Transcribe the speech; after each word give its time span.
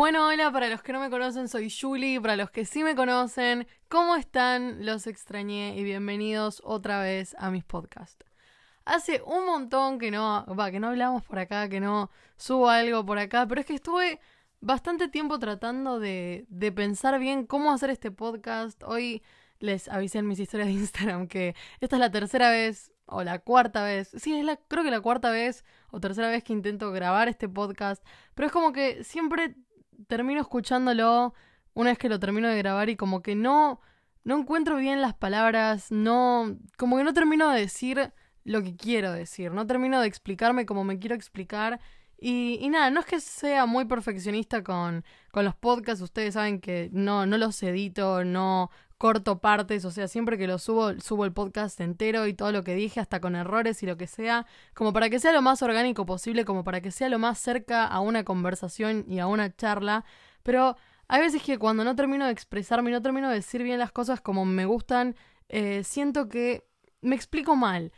Bueno, 0.00 0.28
hola, 0.28 0.50
para 0.50 0.70
los 0.70 0.82
que 0.82 0.94
no 0.94 1.00
me 1.00 1.10
conocen, 1.10 1.46
soy 1.46 1.68
Julie. 1.70 2.22
Para 2.22 2.34
los 2.34 2.50
que 2.50 2.64
sí 2.64 2.82
me 2.82 2.94
conocen, 2.94 3.66
¿cómo 3.90 4.16
están? 4.16 4.86
Los 4.86 5.06
extrañé 5.06 5.76
y 5.76 5.84
bienvenidos 5.84 6.62
otra 6.64 7.02
vez 7.02 7.36
a 7.38 7.50
mis 7.50 7.64
podcasts. 7.64 8.24
Hace 8.86 9.20
un 9.26 9.44
montón 9.44 9.98
que 9.98 10.10
no, 10.10 10.46
va, 10.58 10.70
que 10.70 10.80
no 10.80 10.88
hablamos 10.88 11.22
por 11.24 11.38
acá, 11.38 11.68
que 11.68 11.80
no 11.80 12.10
subo 12.38 12.70
algo 12.70 13.04
por 13.04 13.18
acá, 13.18 13.46
pero 13.46 13.60
es 13.60 13.66
que 13.66 13.74
estuve 13.74 14.20
bastante 14.62 15.08
tiempo 15.08 15.38
tratando 15.38 16.00
de, 16.00 16.46
de 16.48 16.72
pensar 16.72 17.18
bien 17.18 17.44
cómo 17.44 17.70
hacer 17.70 17.90
este 17.90 18.10
podcast. 18.10 18.82
Hoy 18.84 19.22
les 19.58 19.86
avisé 19.86 20.20
en 20.20 20.28
mis 20.28 20.40
historias 20.40 20.68
de 20.68 20.72
Instagram 20.80 21.28
que 21.28 21.54
esta 21.78 21.96
es 21.96 22.00
la 22.00 22.10
tercera 22.10 22.48
vez 22.48 22.90
o 23.04 23.22
la 23.22 23.38
cuarta 23.40 23.84
vez. 23.84 24.08
Sí, 24.16 24.34
es 24.34 24.46
la, 24.46 24.56
creo 24.56 24.82
que 24.82 24.90
la 24.90 25.02
cuarta 25.02 25.30
vez 25.30 25.62
o 25.90 26.00
tercera 26.00 26.30
vez 26.30 26.42
que 26.42 26.54
intento 26.54 26.90
grabar 26.90 27.28
este 27.28 27.50
podcast. 27.50 28.02
Pero 28.34 28.46
es 28.46 28.52
como 28.52 28.72
que 28.72 29.04
siempre 29.04 29.56
termino 30.06 30.40
escuchándolo 30.40 31.34
una 31.74 31.90
vez 31.90 31.98
que 31.98 32.08
lo 32.08 32.20
termino 32.20 32.48
de 32.48 32.58
grabar 32.58 32.88
y 32.90 32.96
como 32.96 33.22
que 33.22 33.34
no, 33.34 33.80
no 34.24 34.38
encuentro 34.38 34.76
bien 34.76 35.00
las 35.00 35.14
palabras, 35.14 35.90
no, 35.90 36.56
como 36.76 36.96
que 36.96 37.04
no 37.04 37.14
termino 37.14 37.50
de 37.50 37.60
decir 37.60 38.12
lo 38.44 38.62
que 38.62 38.76
quiero 38.76 39.12
decir, 39.12 39.52
no 39.52 39.66
termino 39.66 40.00
de 40.00 40.08
explicarme 40.08 40.66
como 40.66 40.84
me 40.84 40.98
quiero 40.98 41.14
explicar. 41.14 41.80
Y, 42.18 42.58
y 42.60 42.68
nada, 42.68 42.90
no 42.90 43.00
es 43.00 43.06
que 43.06 43.20
sea 43.20 43.64
muy 43.64 43.86
perfeccionista 43.86 44.62
con, 44.62 45.04
con 45.30 45.44
los 45.44 45.54
podcasts, 45.54 46.02
ustedes 46.02 46.34
saben 46.34 46.60
que 46.60 46.90
no, 46.92 47.24
no 47.24 47.38
los 47.38 47.62
edito, 47.62 48.24
no 48.24 48.70
corto 49.00 49.38
partes, 49.38 49.86
o 49.86 49.90
sea, 49.90 50.08
siempre 50.08 50.36
que 50.36 50.46
lo 50.46 50.58
subo, 50.58 50.92
subo 51.00 51.24
el 51.24 51.32
podcast 51.32 51.80
entero 51.80 52.26
y 52.26 52.34
todo 52.34 52.52
lo 52.52 52.62
que 52.62 52.74
dije, 52.74 53.00
hasta 53.00 53.18
con 53.18 53.34
errores 53.34 53.82
y 53.82 53.86
lo 53.86 53.96
que 53.96 54.06
sea, 54.06 54.44
como 54.74 54.92
para 54.92 55.08
que 55.08 55.18
sea 55.18 55.32
lo 55.32 55.40
más 55.40 55.62
orgánico 55.62 56.04
posible, 56.04 56.44
como 56.44 56.64
para 56.64 56.82
que 56.82 56.90
sea 56.90 57.08
lo 57.08 57.18
más 57.18 57.38
cerca 57.38 57.86
a 57.86 58.00
una 58.00 58.24
conversación 58.24 59.06
y 59.08 59.18
a 59.18 59.26
una 59.26 59.56
charla, 59.56 60.04
pero 60.42 60.76
hay 61.08 61.22
veces 61.22 61.42
que 61.42 61.56
cuando 61.56 61.82
no 61.82 61.96
termino 61.96 62.26
de 62.26 62.32
expresarme 62.32 62.90
y 62.90 62.92
no 62.92 63.00
termino 63.00 63.30
de 63.30 63.36
decir 63.36 63.62
bien 63.62 63.78
las 63.78 63.90
cosas 63.90 64.20
como 64.20 64.44
me 64.44 64.66
gustan, 64.66 65.16
eh, 65.48 65.82
siento 65.82 66.28
que 66.28 66.68
me 67.00 67.16
explico 67.16 67.56
mal. 67.56 67.92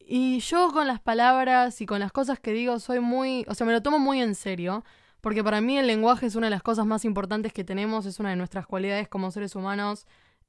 Y 0.00 0.40
yo 0.40 0.72
con 0.72 0.88
las 0.88 0.98
palabras 0.98 1.80
y 1.80 1.86
con 1.86 2.00
las 2.00 2.10
cosas 2.10 2.40
que 2.40 2.52
digo 2.52 2.80
soy 2.80 2.98
muy, 2.98 3.44
o 3.46 3.54
sea, 3.54 3.64
me 3.64 3.72
lo 3.72 3.80
tomo 3.80 4.00
muy 4.00 4.20
en 4.20 4.34
serio, 4.34 4.84
porque 5.20 5.44
para 5.44 5.60
mí 5.60 5.78
el 5.78 5.86
lenguaje 5.86 6.26
es 6.26 6.34
una 6.34 6.48
de 6.48 6.50
las 6.50 6.64
cosas 6.64 6.84
más 6.84 7.04
importantes 7.04 7.52
que 7.52 7.62
tenemos, 7.62 8.06
es 8.06 8.18
una 8.18 8.30
de 8.30 8.36
nuestras 8.36 8.66
cualidades 8.66 9.06
como 9.06 9.30
seres 9.30 9.54
humanos 9.54 10.04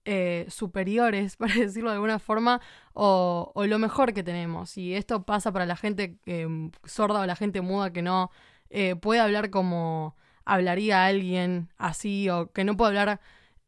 eh, 0.06 0.46
superiores, 0.50 1.36
para 1.38 1.54
decirlo 1.54 1.90
de 1.90 1.96
alguna 1.96 2.20
forma, 2.20 2.62
o, 2.94 3.54
lo 3.56 3.80
mejor 3.80 4.14
que 4.14 4.24
tenemos. 4.24 4.78
Y 4.78 4.96
esto 4.96 5.24
pasa 5.26 5.52
para 5.52 5.66
la 5.66 5.76
gente 5.76 6.18
eh, 6.26 6.48
sorda 6.86 7.22
o 7.22 7.26
la 7.26 7.36
gente 7.36 7.62
muda 7.62 7.92
que 7.92 8.02
no 8.02 8.32
eh, 8.70 8.96
puede 8.96 9.20
hablar 9.20 9.50
como 9.50 10.16
hablaría 10.46 11.06
alguien 11.06 11.70
así, 11.78 12.30
o 12.30 12.52
que 12.52 12.64
no 12.64 12.76
puede 12.76 12.90
hablar 12.90 13.22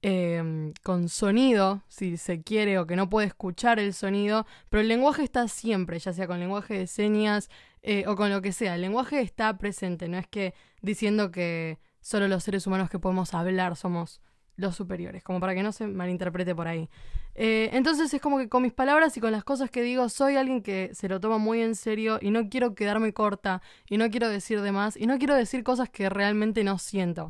eh, 0.04 0.74
con 0.82 1.10
sonido, 1.10 1.84
si 1.88 2.18
se 2.18 2.42
quiere, 2.42 2.80
o 2.80 2.88
que 2.88 2.96
no 2.96 3.10
puede 3.10 3.28
escuchar 3.28 3.80
el 3.80 3.94
sonido, 3.94 4.48
pero 4.70 4.82
el 4.82 4.88
lenguaje 4.88 5.24
está 5.24 5.48
siempre, 5.48 6.00
ya 6.00 6.12
sea 6.12 6.28
con 6.28 6.40
lenguaje 6.40 6.76
de 6.80 6.88
señas 6.88 7.50
eh, 7.84 8.06
o 8.08 8.16
con 8.16 8.32
lo 8.32 8.42
que 8.42 8.52
sea. 8.52 8.76
El 8.76 8.82
lenguaje 8.82 9.22
está 9.22 9.58
presente, 9.60 10.08
no 10.08 10.18
es 10.18 10.28
que 10.28 10.56
diciendo 10.82 11.32
que 11.32 11.80
solo 12.02 12.28
los 12.28 12.44
seres 12.44 12.66
humanos 12.66 12.90
que 12.90 12.98
podemos 12.98 13.34
hablar 13.36 13.76
somos 13.76 14.22
los 14.56 14.76
superiores, 14.76 15.24
como 15.24 15.40
para 15.40 15.56
que 15.56 15.64
no 15.64 15.72
se 15.72 15.88
malinterprete 15.88 16.54
por 16.56 16.68
ahí. 16.68 16.90
Eh, 17.36 17.70
entonces 17.74 18.14
es 18.14 18.22
como 18.22 18.38
que 18.38 18.50
con 18.50 18.62
mis 18.64 18.74
palabras 18.74 19.16
y 19.18 19.22
con 19.22 19.32
las 19.32 19.44
cosas 19.44 19.70
que 19.70 19.82
digo, 19.82 20.10
soy 20.10 20.36
alguien 20.36 20.62
que 20.62 20.92
se 20.94 21.08
lo 21.08 21.20
toma 21.20 21.38
muy 21.38 21.62
en 21.62 21.76
serio 21.76 22.20
y 22.22 22.32
no 22.32 22.50
quiero 22.50 22.76
quedarme 22.76 23.14
corta 23.14 23.62
y 23.90 23.98
no 23.98 24.10
quiero 24.10 24.30
decir 24.30 24.62
de 24.62 24.72
más 24.72 24.98
y 24.98 25.08
no 25.08 25.18
quiero 25.18 25.36
decir 25.36 25.64
cosas 25.64 25.90
que 25.90 26.10
realmente 26.10 26.64
no 26.64 26.78
siento. 26.78 27.30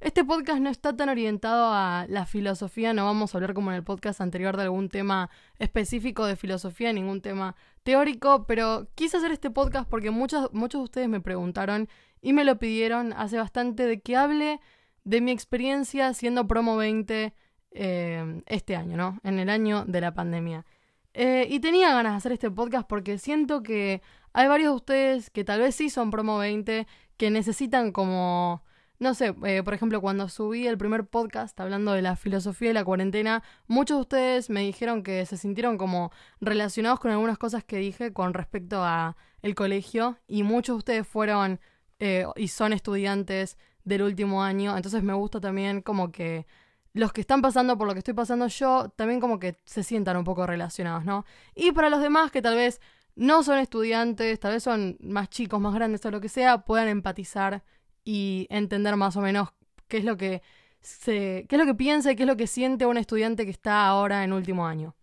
Este 0.00 0.24
podcast 0.24 0.60
no 0.60 0.68
está 0.68 0.94
tan 0.94 1.08
orientado 1.08 1.72
a 1.72 2.04
la 2.08 2.26
filosofía, 2.26 2.92
no 2.92 3.06
vamos 3.06 3.34
a 3.34 3.38
hablar 3.38 3.54
como 3.54 3.70
en 3.70 3.76
el 3.76 3.82
podcast 3.82 4.20
anterior 4.20 4.56
de 4.56 4.64
algún 4.64 4.90
tema 4.90 5.30
específico 5.58 6.26
de 6.26 6.36
filosofía, 6.36 6.92
ningún 6.92 7.22
tema 7.22 7.56
teórico, 7.82 8.44
pero 8.46 8.88
quise 8.94 9.16
hacer 9.16 9.32
este 9.32 9.50
podcast 9.50 9.88
porque 9.88 10.10
muchos, 10.10 10.52
muchos 10.52 10.80
de 10.80 10.84
ustedes 10.84 11.08
me 11.08 11.22
preguntaron 11.22 11.88
y 12.20 12.34
me 12.34 12.44
lo 12.44 12.58
pidieron 12.58 13.14
hace 13.14 13.38
bastante 13.38 13.86
de 13.86 14.00
que 14.00 14.16
hable 14.16 14.60
de 15.06 15.20
mi 15.20 15.30
experiencia 15.30 16.12
siendo 16.14 16.48
promo 16.48 16.76
20 16.76 17.32
eh, 17.70 18.42
este 18.46 18.74
año, 18.74 18.96
¿no? 18.96 19.20
En 19.22 19.38
el 19.38 19.48
año 19.50 19.84
de 19.86 20.00
la 20.00 20.12
pandemia. 20.14 20.66
Eh, 21.14 21.46
y 21.48 21.60
tenía 21.60 21.94
ganas 21.94 22.12
de 22.12 22.16
hacer 22.16 22.32
este 22.32 22.50
podcast 22.50 22.88
porque 22.88 23.16
siento 23.18 23.62
que 23.62 24.02
hay 24.32 24.48
varios 24.48 24.72
de 24.72 24.76
ustedes 24.76 25.30
que 25.30 25.44
tal 25.44 25.60
vez 25.60 25.76
sí 25.76 25.90
son 25.90 26.10
promo 26.10 26.38
20, 26.38 26.88
que 27.16 27.30
necesitan 27.30 27.92
como, 27.92 28.64
no 28.98 29.14
sé, 29.14 29.32
eh, 29.44 29.62
por 29.62 29.74
ejemplo, 29.74 30.00
cuando 30.00 30.28
subí 30.28 30.66
el 30.66 30.76
primer 30.76 31.06
podcast 31.06 31.58
hablando 31.60 31.92
de 31.92 32.02
la 32.02 32.16
filosofía 32.16 32.70
de 32.70 32.74
la 32.74 32.84
cuarentena, 32.84 33.44
muchos 33.68 33.98
de 33.98 34.00
ustedes 34.00 34.50
me 34.50 34.62
dijeron 34.62 35.04
que 35.04 35.24
se 35.24 35.36
sintieron 35.36 35.78
como 35.78 36.10
relacionados 36.40 36.98
con 36.98 37.12
algunas 37.12 37.38
cosas 37.38 37.62
que 37.62 37.76
dije 37.76 38.12
con 38.12 38.34
respecto 38.34 38.82
a 38.82 39.16
el 39.40 39.54
colegio 39.54 40.18
y 40.26 40.42
muchos 40.42 40.74
de 40.74 40.78
ustedes 40.78 41.06
fueron 41.06 41.60
y 41.98 42.48
son 42.48 42.74
estudiantes 42.74 43.56
del 43.86 44.02
último 44.02 44.42
año. 44.42 44.76
Entonces 44.76 45.02
me 45.02 45.14
gusta 45.14 45.40
también 45.40 45.80
como 45.80 46.12
que 46.12 46.46
los 46.92 47.12
que 47.12 47.20
están 47.22 47.40
pasando 47.40 47.78
por 47.78 47.86
lo 47.86 47.94
que 47.94 48.00
estoy 48.00 48.14
pasando 48.14 48.48
yo, 48.48 48.90
también 48.96 49.20
como 49.20 49.38
que 49.38 49.56
se 49.64 49.82
sientan 49.82 50.16
un 50.16 50.24
poco 50.24 50.46
relacionados, 50.46 51.04
¿no? 51.04 51.24
Y 51.54 51.72
para 51.72 51.88
los 51.88 52.00
demás 52.00 52.30
que 52.30 52.42
tal 52.42 52.56
vez 52.56 52.80
no 53.14 53.42
son 53.42 53.58
estudiantes, 53.58 54.40
tal 54.40 54.52
vez 54.52 54.62
son 54.62 54.96
más 55.00 55.30
chicos, 55.30 55.60
más 55.60 55.74
grandes 55.74 56.04
o 56.04 56.10
lo 56.10 56.20
que 56.20 56.28
sea, 56.28 56.64
puedan 56.64 56.88
empatizar 56.88 57.62
y 58.04 58.46
entender 58.50 58.96
más 58.96 59.16
o 59.16 59.20
menos 59.20 59.50
qué 59.88 59.98
es 59.98 60.04
lo 60.04 60.16
que 60.16 60.42
se, 60.80 61.46
qué 61.48 61.56
es 61.56 61.58
lo 61.58 61.66
que 61.66 61.74
piensa 61.74 62.12
y 62.12 62.16
qué 62.16 62.24
es 62.24 62.26
lo 62.26 62.36
que 62.36 62.46
siente 62.46 62.86
un 62.86 62.96
estudiante 62.96 63.44
que 63.44 63.50
está 63.50 63.86
ahora 63.86 64.24
en 64.24 64.32
último 64.32 64.66
año. 64.66 64.94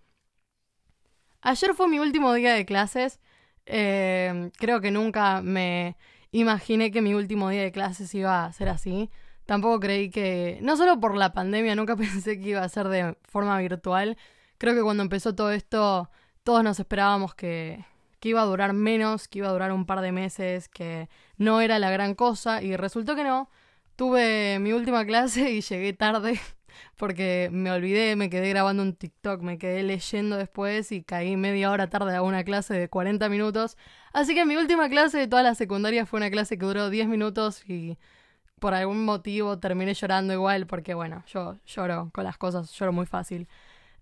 Ayer 1.42 1.74
fue 1.74 1.88
mi 1.88 2.00
último 2.00 2.34
día 2.34 2.54
de 2.54 2.66
clases. 2.66 3.20
Eh, 3.66 4.52
creo 4.58 4.82
que 4.82 4.92
nunca 4.92 5.42
me 5.42 5.96
imaginé 6.34 6.92
que 6.92 7.02
mi 7.02 7.14
último 7.14 7.50
día 7.50 7.62
de 7.64 7.72
clases 7.72 8.14
iba 8.16 8.46
a 8.46 8.52
ser 8.52 8.70
así. 8.70 9.10
Tampoco 9.46 9.80
creí 9.80 10.10
que, 10.10 10.60
no 10.62 10.78
solo 10.78 11.00
por 11.00 11.16
la 11.16 11.34
pandemia, 11.34 11.76
nunca 11.76 11.96
pensé 11.98 12.40
que 12.40 12.50
iba 12.50 12.64
a 12.64 12.70
ser 12.70 12.90
de 12.90 13.18
forma 13.24 13.58
virtual. 13.60 14.18
Creo 14.58 14.76
que 14.76 14.82
cuando 14.82 15.04
empezó 15.04 15.36
todo 15.36 15.52
esto, 15.52 16.10
todos 16.44 16.64
nos 16.64 16.80
esperábamos 16.80 17.36
que, 17.36 17.86
que 18.20 18.30
iba 18.30 18.42
a 18.42 18.46
durar 18.46 18.74
menos, 18.74 19.28
que 19.28 19.40
iba 19.40 19.50
a 19.50 19.52
durar 19.52 19.72
un 19.72 19.86
par 19.86 20.02
de 20.02 20.12
meses, 20.12 20.70
que 20.70 21.10
no 21.38 21.62
era 21.62 21.80
la 21.80 21.92
gran 21.92 22.16
cosa 22.16 22.62
y 22.62 22.76
resultó 22.78 23.16
que 23.16 23.24
no. 23.24 23.50
Tuve 23.96 24.60
mi 24.60 24.74
última 24.74 25.06
clase 25.06 25.52
y 25.52 25.62
llegué 25.62 25.94
tarde 25.94 26.40
porque 26.98 27.50
me 27.52 27.72
olvidé, 27.72 28.16
me 28.16 28.30
quedé 28.30 28.50
grabando 28.50 28.84
un 28.84 28.96
TikTok, 28.96 29.42
me 29.42 29.58
quedé 29.58 29.84
leyendo 29.84 30.38
después 30.38 30.92
y 30.92 31.04
caí 31.04 31.38
media 31.38 31.72
hora 31.72 31.90
tarde 31.90 32.16
a 32.16 32.22
una 32.22 32.44
clase 32.44 32.74
de 32.74 32.90
40 32.90 33.30
minutos. 33.30 33.78
Así 34.14 34.36
que 34.36 34.46
mi 34.46 34.56
última 34.56 34.90
clase 34.90 35.18
de 35.18 35.28
toda 35.28 35.44
la 35.44 35.56
secundaria 35.56 36.06
fue 36.06 36.18
una 36.18 36.30
clase 36.30 36.58
que 36.58 36.66
duró 36.66 36.90
10 36.90 37.08
minutos 37.08 37.68
y 37.68 37.98
por 38.60 38.74
algún 38.74 39.04
motivo 39.04 39.60
terminé 39.60 39.94
llorando 39.94 40.34
igual 40.34 40.68
porque 40.68 40.94
bueno, 40.94 41.24
yo 41.28 41.58
lloro 41.66 42.12
con 42.14 42.24
las 42.24 42.38
cosas, 42.38 42.72
lloro 42.72 42.94
muy 42.94 43.06
fácil. 43.06 43.48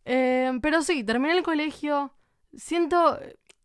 Eh, 0.05 0.51
pero 0.61 0.81
sí, 0.83 1.03
terminé 1.03 1.37
el 1.37 1.43
colegio, 1.43 2.13
siento, 2.55 3.19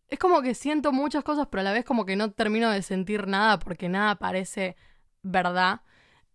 es 0.09 0.19
como 0.19 0.43
que 0.43 0.55
siento 0.55 0.93
muchas 0.93 1.25
cosas, 1.25 1.49
pero 1.51 1.61
a 1.61 1.65
la 1.65 1.73
vez 1.73 1.85
como 1.85 2.07
que 2.07 2.17
no 2.17 2.31
termino 2.33 2.71
de 2.71 2.83
sentir 2.83 3.27
nada 3.27 3.59
porque 3.59 3.89
nada 3.89 4.17
parece 4.17 4.77
verdad. 5.23 5.83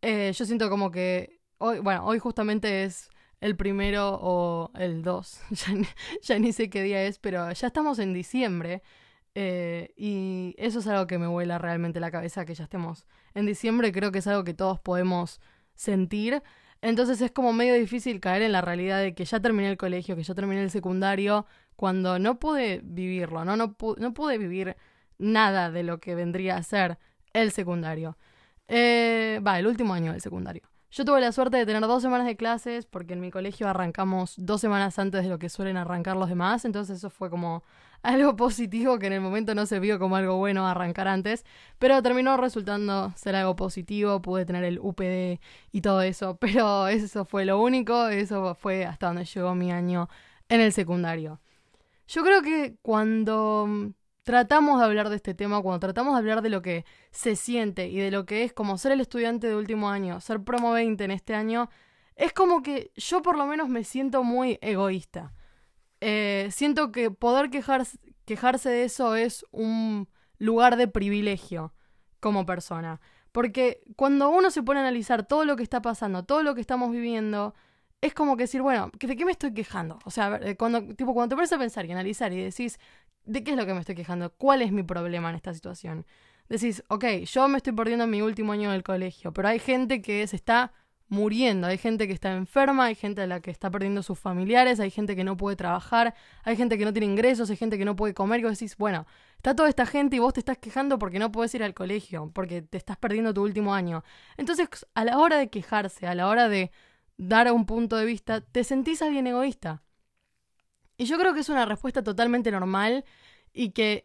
Eh, 0.01 0.31
yo 0.35 0.45
siento 0.45 0.69
como 0.69 0.91
que 0.91 1.40
hoy, 1.61 1.79
bueno, 1.79 2.05
hoy 2.05 2.19
justamente 2.19 2.83
es 2.83 3.09
el 3.39 3.55
primero 3.55 4.19
o 4.21 4.71
el 4.75 5.03
2, 5.03 5.41
ya, 6.21 6.39
ni 6.39 6.53
sé 6.53 6.69
qué 6.69 6.83
día 6.83 7.03
es, 7.03 7.19
pero 7.19 7.51
ya 7.51 7.67
estamos 7.67 7.99
en 7.99 8.13
diciembre. 8.13 8.81
Eh, 9.33 9.93
y 9.95 10.55
eso 10.57 10.79
es 10.79 10.87
algo 10.87 11.07
que 11.07 11.17
me 11.17 11.27
vuela 11.27 11.57
realmente 11.57 12.01
la 12.01 12.11
cabeza, 12.11 12.45
que 12.45 12.53
ya 12.53 12.65
estemos 12.65 13.05
en 13.33 13.45
diciembre, 13.45 13.93
creo 13.93 14.11
que 14.11 14.19
es 14.19 14.27
algo 14.27 14.43
que 14.43 14.53
todos 14.53 14.79
podemos 14.79 15.39
sentir. 15.73 16.43
Entonces 16.81 17.21
es 17.21 17.31
como 17.31 17.53
medio 17.53 17.75
difícil 17.75 18.19
caer 18.19 18.41
en 18.41 18.51
la 18.51 18.61
realidad 18.61 18.99
de 18.99 19.13
que 19.13 19.23
ya 19.25 19.39
terminé 19.39 19.69
el 19.69 19.77
colegio, 19.77 20.15
que 20.15 20.23
ya 20.23 20.33
terminé 20.33 20.63
el 20.63 20.71
secundario, 20.71 21.45
cuando 21.75 22.19
no 22.19 22.39
pude 22.39 22.81
vivirlo, 22.83 23.45
¿no? 23.45 23.55
No, 23.55 23.75
no 23.97 24.13
pude 24.13 24.37
vivir 24.37 24.75
nada 25.17 25.71
de 25.71 25.83
lo 25.83 25.99
que 25.99 26.15
vendría 26.15 26.57
a 26.57 26.63
ser 26.63 26.97
el 27.33 27.51
secundario. 27.51 28.17
Eh, 28.67 29.39
va, 29.45 29.59
el 29.59 29.67
último 29.67 29.93
año 29.93 30.11
del 30.11 30.21
secundario. 30.21 30.70
Yo 30.91 31.05
tuve 31.05 31.21
la 31.21 31.31
suerte 31.31 31.55
de 31.55 31.65
tener 31.65 31.81
dos 31.83 32.01
semanas 32.01 32.27
de 32.27 32.35
clases 32.35 32.85
porque 32.85 33.13
en 33.13 33.21
mi 33.21 33.31
colegio 33.31 33.69
arrancamos 33.69 34.33
dos 34.37 34.59
semanas 34.59 34.99
antes 34.99 35.23
de 35.23 35.29
lo 35.29 35.39
que 35.39 35.47
suelen 35.47 35.77
arrancar 35.77 36.17
los 36.17 36.27
demás, 36.27 36.65
entonces 36.65 36.97
eso 36.97 37.09
fue 37.09 37.29
como 37.29 37.63
algo 38.03 38.35
positivo 38.35 38.99
que 38.99 39.07
en 39.07 39.13
el 39.13 39.21
momento 39.21 39.55
no 39.55 39.65
se 39.65 39.79
vio 39.79 39.99
como 39.99 40.17
algo 40.17 40.35
bueno 40.35 40.67
arrancar 40.67 41.07
antes, 41.07 41.45
pero 41.79 42.01
terminó 42.03 42.35
resultando 42.35 43.13
ser 43.15 43.37
algo 43.37 43.55
positivo, 43.55 44.21
pude 44.21 44.45
tener 44.45 44.65
el 44.65 44.79
UPD 44.79 45.39
y 45.71 45.79
todo 45.81 46.01
eso, 46.01 46.35
pero 46.41 46.89
eso 46.89 47.23
fue 47.23 47.45
lo 47.45 47.61
único, 47.61 48.09
eso 48.09 48.53
fue 48.55 48.85
hasta 48.85 49.07
donde 49.07 49.23
llegó 49.23 49.55
mi 49.55 49.71
año 49.71 50.09
en 50.49 50.59
el 50.59 50.73
secundario. 50.73 51.39
Yo 52.07 52.21
creo 52.23 52.41
que 52.41 52.75
cuando 52.81 53.93
tratamos 54.23 54.79
de 54.79 54.85
hablar 54.85 55.09
de 55.09 55.15
este 55.15 55.33
tema, 55.33 55.61
cuando 55.61 55.79
tratamos 55.79 56.13
de 56.13 56.19
hablar 56.19 56.41
de 56.41 56.49
lo 56.49 56.61
que 56.61 56.85
se 57.11 57.35
siente 57.35 57.87
y 57.87 57.97
de 57.97 58.11
lo 58.11 58.25
que 58.25 58.43
es 58.43 58.53
como 58.53 58.77
ser 58.77 58.91
el 58.91 59.01
estudiante 59.01 59.47
de 59.47 59.55
último 59.55 59.89
año, 59.89 60.19
ser 60.21 60.43
promo 60.43 60.71
20 60.71 61.03
en 61.03 61.11
este 61.11 61.33
año, 61.33 61.69
es 62.15 62.33
como 62.33 62.61
que 62.61 62.91
yo 62.95 63.21
por 63.21 63.37
lo 63.37 63.45
menos 63.47 63.69
me 63.69 63.83
siento 63.83 64.23
muy 64.23 64.59
egoísta. 64.61 65.33
Eh, 66.01 66.49
siento 66.51 66.91
que 66.91 67.11
poder 67.11 67.49
quejarse, 67.49 67.97
quejarse 68.25 68.69
de 68.69 68.83
eso 68.83 69.15
es 69.15 69.45
un 69.51 70.07
lugar 70.37 70.75
de 70.75 70.87
privilegio 70.87 71.73
como 72.19 72.45
persona. 72.45 73.01
Porque 73.31 73.81
cuando 73.95 74.29
uno 74.29 74.51
se 74.51 74.63
pone 74.63 74.79
a 74.79 74.83
analizar 74.83 75.25
todo 75.25 75.45
lo 75.45 75.55
que 75.55 75.63
está 75.63 75.81
pasando, 75.81 76.23
todo 76.25 76.43
lo 76.43 76.53
que 76.53 76.61
estamos 76.61 76.91
viviendo, 76.91 77.53
es 78.01 78.13
como 78.13 78.35
que 78.35 78.43
decir, 78.43 78.61
bueno, 78.61 78.91
¿de 78.99 79.15
qué 79.15 79.25
me 79.25 79.31
estoy 79.31 79.53
quejando? 79.53 79.99
O 80.05 80.11
sea, 80.11 80.39
cuando, 80.57 80.81
tipo, 80.95 81.13
cuando 81.13 81.29
te 81.29 81.35
pones 81.35 81.53
a 81.53 81.57
pensar 81.59 81.85
y 81.85 81.91
analizar 81.91 82.33
y 82.33 82.43
decís, 82.43 82.79
¿de 83.25 83.43
qué 83.43 83.51
es 83.51 83.57
lo 83.57 83.65
que 83.65 83.73
me 83.73 83.79
estoy 83.79 83.95
quejando? 83.95 84.31
¿Cuál 84.31 84.61
es 84.61 84.71
mi 84.71 84.83
problema 84.83 85.29
en 85.29 85.35
esta 85.35 85.53
situación? 85.53 86.05
Decís, 86.49 86.83
ok, 86.89 87.05
yo 87.25 87.47
me 87.47 87.57
estoy 87.57 87.73
perdiendo 87.73 88.07
mi 88.07 88.21
último 88.21 88.51
año 88.51 88.71
del 88.71 88.83
colegio, 88.83 89.31
pero 89.31 89.47
hay 89.47 89.59
gente 89.59 90.01
que 90.01 90.25
se 90.27 90.35
está 90.35 90.73
muriendo, 91.11 91.67
hay 91.67 91.77
gente 91.77 92.07
que 92.07 92.13
está 92.13 92.33
enferma, 92.33 92.85
hay 92.85 92.95
gente 92.95 93.21
a 93.21 93.27
la 93.27 93.41
que 93.41 93.51
está 93.51 93.69
perdiendo 93.69 94.01
sus 94.01 94.17
familiares, 94.17 94.79
hay 94.79 94.89
gente 94.89 95.13
que 95.13 95.25
no 95.25 95.35
puede 95.35 95.57
trabajar, 95.57 96.15
hay 96.43 96.55
gente 96.55 96.77
que 96.77 96.85
no 96.85 96.93
tiene 96.93 97.05
ingresos, 97.05 97.49
hay 97.49 97.57
gente 97.57 97.77
que 97.77 97.83
no 97.83 97.97
puede 97.97 98.13
comer, 98.13 98.39
y 98.39 98.43
vos 98.43 98.53
decís, 98.53 98.77
bueno, 98.77 99.05
está 99.35 99.53
toda 99.53 99.67
esta 99.67 99.85
gente 99.85 100.15
y 100.15 100.19
vos 100.19 100.33
te 100.33 100.39
estás 100.39 100.57
quejando 100.57 100.97
porque 100.97 101.19
no 101.19 101.29
puedes 101.29 101.53
ir 101.53 101.63
al 101.63 101.73
colegio, 101.73 102.31
porque 102.33 102.61
te 102.61 102.77
estás 102.77 102.95
perdiendo 102.95 103.33
tu 103.33 103.43
último 103.43 103.75
año. 103.75 104.05
Entonces, 104.37 104.69
a 104.93 105.03
la 105.03 105.17
hora 105.17 105.37
de 105.37 105.49
quejarse, 105.49 106.07
a 106.07 106.15
la 106.15 106.29
hora 106.29 106.47
de 106.47 106.71
dar 107.17 107.51
un 107.51 107.65
punto 107.65 107.97
de 107.97 108.05
vista, 108.05 108.39
te 108.39 108.63
sentís 108.63 109.01
alguien 109.01 109.27
egoísta. 109.27 109.83
Y 111.01 111.05
yo 111.05 111.17
creo 111.17 111.33
que 111.33 111.39
es 111.39 111.49
una 111.49 111.65
respuesta 111.65 112.03
totalmente 112.03 112.51
normal 112.51 113.05
y 113.53 113.71
que 113.71 114.03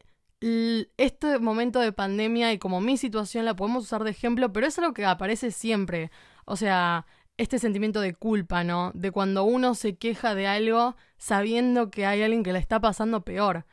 este 0.96 1.38
momento 1.38 1.78
de 1.78 1.93
pandemia 1.93 2.54
y 2.54 2.58
como 2.58 2.81
mi 2.81 2.96
situación 2.96 3.44
la 3.44 3.54
podemos 3.54 3.84
usar 3.84 4.02
de 4.02 4.12
ejemplo, 4.12 4.50
pero 4.50 4.66
es 4.66 4.78
algo 4.78 4.94
que 4.94 5.04
aparece 5.04 5.50
siempre. 5.50 6.10
O 6.46 6.56
sea, 6.56 7.04
este 7.37 7.58
sentimiento 7.58 8.00
de 8.00 8.14
culpa, 8.14 8.64
¿no? 8.64 8.93
De 8.94 9.10
cuando 9.10 9.44
uno 9.44 9.75
se 9.75 9.96
queja 9.96 10.34
de 10.34 10.46
algo 10.46 10.96
sabiendo 11.19 11.90
que 11.90 12.06
hay 12.06 12.22
alguien 12.22 12.43
que 12.43 12.54
le 12.54 12.60
está 12.60 12.81
pasando 12.81 13.26
peor. 13.26 13.66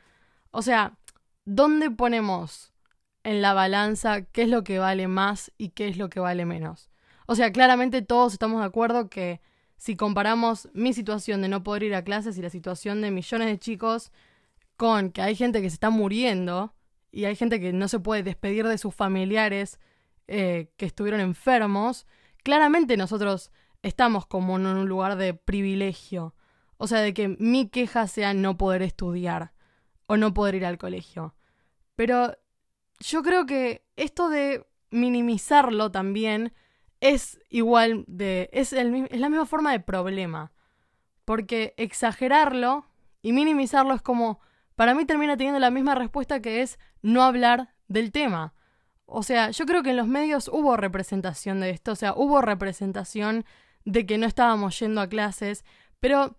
O 0.52 0.62
sea, 0.62 0.98
¿dónde 1.46 1.92
ponemos 1.92 2.74
en 3.24 3.42
la 3.42 3.54
balanza 3.54 4.24
qué 4.24 4.42
es 4.42 4.50
lo 4.50 4.66
que 4.66 4.80
vale 4.80 5.08
más 5.08 5.50
y 5.58 5.70
qué 5.70 5.88
es 5.88 5.96
lo 5.96 6.10
que 6.10 6.20
vale 6.20 6.44
menos? 6.44 6.90
O 7.26 7.36
sea, 7.36 7.54
claramente 7.54 8.02
todos 8.02 8.34
estamos 8.34 8.60
de 8.60 8.68
acuerdo 8.68 9.10
que 9.10 9.40
si 9.84 9.98
comparamos 9.98 10.70
mi 10.72 10.94
situación 10.94 11.42
de 11.42 11.50
no 11.50 11.62
poder 11.62 11.84
ir 11.84 11.94
a 11.94 12.06
clases 12.06 12.38
y 12.38 12.42
la 12.42 12.50
situación 12.50 13.02
de 13.02 13.12
millones 13.12 13.50
de 13.50 13.60
chicos 13.60 14.14
con 14.78 15.12
que 15.12 15.22
hay 15.22 15.36
gente 15.36 15.62
que 15.62 15.70
se 15.70 15.74
está 15.74 15.90
muriendo 15.90 16.74
y 17.12 17.26
hay 17.26 17.36
gente 17.36 17.60
que 17.60 17.74
no 17.74 17.90
se 17.90 18.00
puede 18.00 18.24
despedir 18.24 18.66
de 18.66 18.78
sus 18.78 18.96
familiares 18.96 19.82
eh, 20.30 20.72
que 20.78 20.86
estuvieron 20.86 21.20
enfermos, 21.20 22.08
claramente 22.44 22.96
nosotros 22.96 23.52
estamos 23.82 24.26
como 24.26 24.56
en 24.56 24.68
un 24.68 24.88
lugar 24.88 25.18
de 25.18 25.34
privilegio. 25.34 26.34
O 26.78 26.88
sea, 26.88 27.02
de 27.02 27.14
que 27.14 27.36
mi 27.38 27.68
queja 27.68 28.08
sea 28.08 28.34
no 28.34 28.58
poder 28.58 28.84
estudiar 28.84 29.52
o 30.08 30.16
no 30.16 30.34
poder 30.34 30.56
ir 30.56 30.66
al 30.66 30.78
colegio. 30.78 31.36
Pero 31.98 32.38
yo 33.02 33.22
creo 33.22 33.46
que 33.46 33.86
esto 33.98 34.30
de 34.30 34.66
minimizarlo 34.92 35.92
también 35.92 36.54
es 37.04 37.42
igual 37.50 38.06
de... 38.08 38.50
es, 38.54 38.72
el, 38.72 39.08
es 39.12 39.20
la 39.20 39.28
misma 39.28 39.46
forma 39.46 39.74
de 39.74 39.82
problema. 39.82 40.54
Porque 41.26 41.74
exagerarlo 41.78 42.86
y 43.22 43.34
minimizarlo 43.34 43.94
es 43.94 44.02
como... 44.02 44.40
Para 44.76 44.96
mí 44.96 45.06
termina 45.06 45.38
teniendo 45.38 45.60
la 45.60 45.70
misma 45.70 45.96
respuesta 45.96 46.42
que 46.42 46.62
es 46.62 46.80
no 47.02 47.22
hablar 47.24 47.74
del 47.90 48.12
tema. 48.12 48.54
O 49.06 49.22
sea, 49.22 49.52
yo 49.52 49.66
creo 49.66 49.84
que 49.84 49.92
en 49.92 49.98
los 49.98 50.08
medios 50.08 50.48
hubo 50.48 50.78
representación 50.78 51.60
de 51.60 51.70
esto, 51.72 51.92
o 51.92 51.96
sea, 51.96 52.14
hubo 52.16 52.42
representación 52.42 53.46
de 53.86 54.06
que 54.06 54.18
no 54.18 54.26
estábamos 54.26 54.80
yendo 54.80 55.02
a 55.02 55.08
clases, 55.08 55.66
pero 56.00 56.38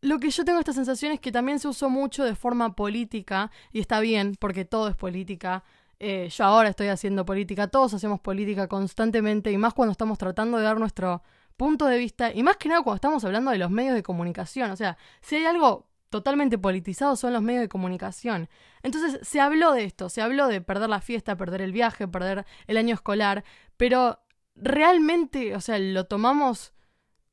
lo 0.00 0.18
que 0.18 0.30
yo 0.30 0.44
tengo 0.44 0.60
esta 0.60 0.72
sensación 0.72 1.12
es 1.12 1.20
que 1.20 1.32
también 1.32 1.58
se 1.58 1.68
usó 1.68 1.90
mucho 1.90 2.24
de 2.24 2.36
forma 2.36 2.76
política, 2.76 3.50
y 3.72 3.80
está 3.80 4.00
bien, 4.00 4.36
porque 4.38 4.64
todo 4.64 4.88
es 4.88 4.96
política. 4.96 5.64
Eh, 6.00 6.28
yo 6.30 6.44
ahora 6.44 6.68
estoy 6.68 6.88
haciendo 6.88 7.24
política, 7.24 7.68
todos 7.68 7.94
hacemos 7.94 8.20
política 8.20 8.68
constantemente, 8.68 9.50
y 9.50 9.58
más 9.58 9.74
cuando 9.74 9.92
estamos 9.92 10.18
tratando 10.18 10.58
de 10.58 10.64
dar 10.64 10.78
nuestro 10.78 11.22
punto 11.56 11.86
de 11.86 11.98
vista, 11.98 12.32
y 12.32 12.42
más 12.42 12.56
que 12.56 12.68
nada 12.68 12.82
cuando 12.82 12.96
estamos 12.96 13.24
hablando 13.24 13.50
de 13.50 13.58
los 13.58 13.70
medios 13.70 13.94
de 13.94 14.02
comunicación. 14.02 14.70
O 14.70 14.76
sea, 14.76 14.96
si 15.20 15.36
hay 15.36 15.46
algo 15.46 15.88
totalmente 16.10 16.58
politizados 16.58 17.20
son 17.20 17.32
los 17.32 17.42
medios 17.42 17.62
de 17.62 17.68
comunicación. 17.68 18.48
Entonces 18.82 19.20
se 19.26 19.40
habló 19.40 19.72
de 19.72 19.84
esto, 19.84 20.08
se 20.08 20.22
habló 20.22 20.46
de 20.48 20.60
perder 20.60 20.88
la 20.88 21.00
fiesta, 21.00 21.36
perder 21.36 21.62
el 21.62 21.72
viaje, 21.72 22.08
perder 22.08 22.46
el 22.66 22.76
año 22.76 22.94
escolar, 22.94 23.44
pero 23.76 24.20
realmente, 24.54 25.54
o 25.54 25.60
sea, 25.60 25.78
lo 25.78 26.06
tomamos 26.06 26.72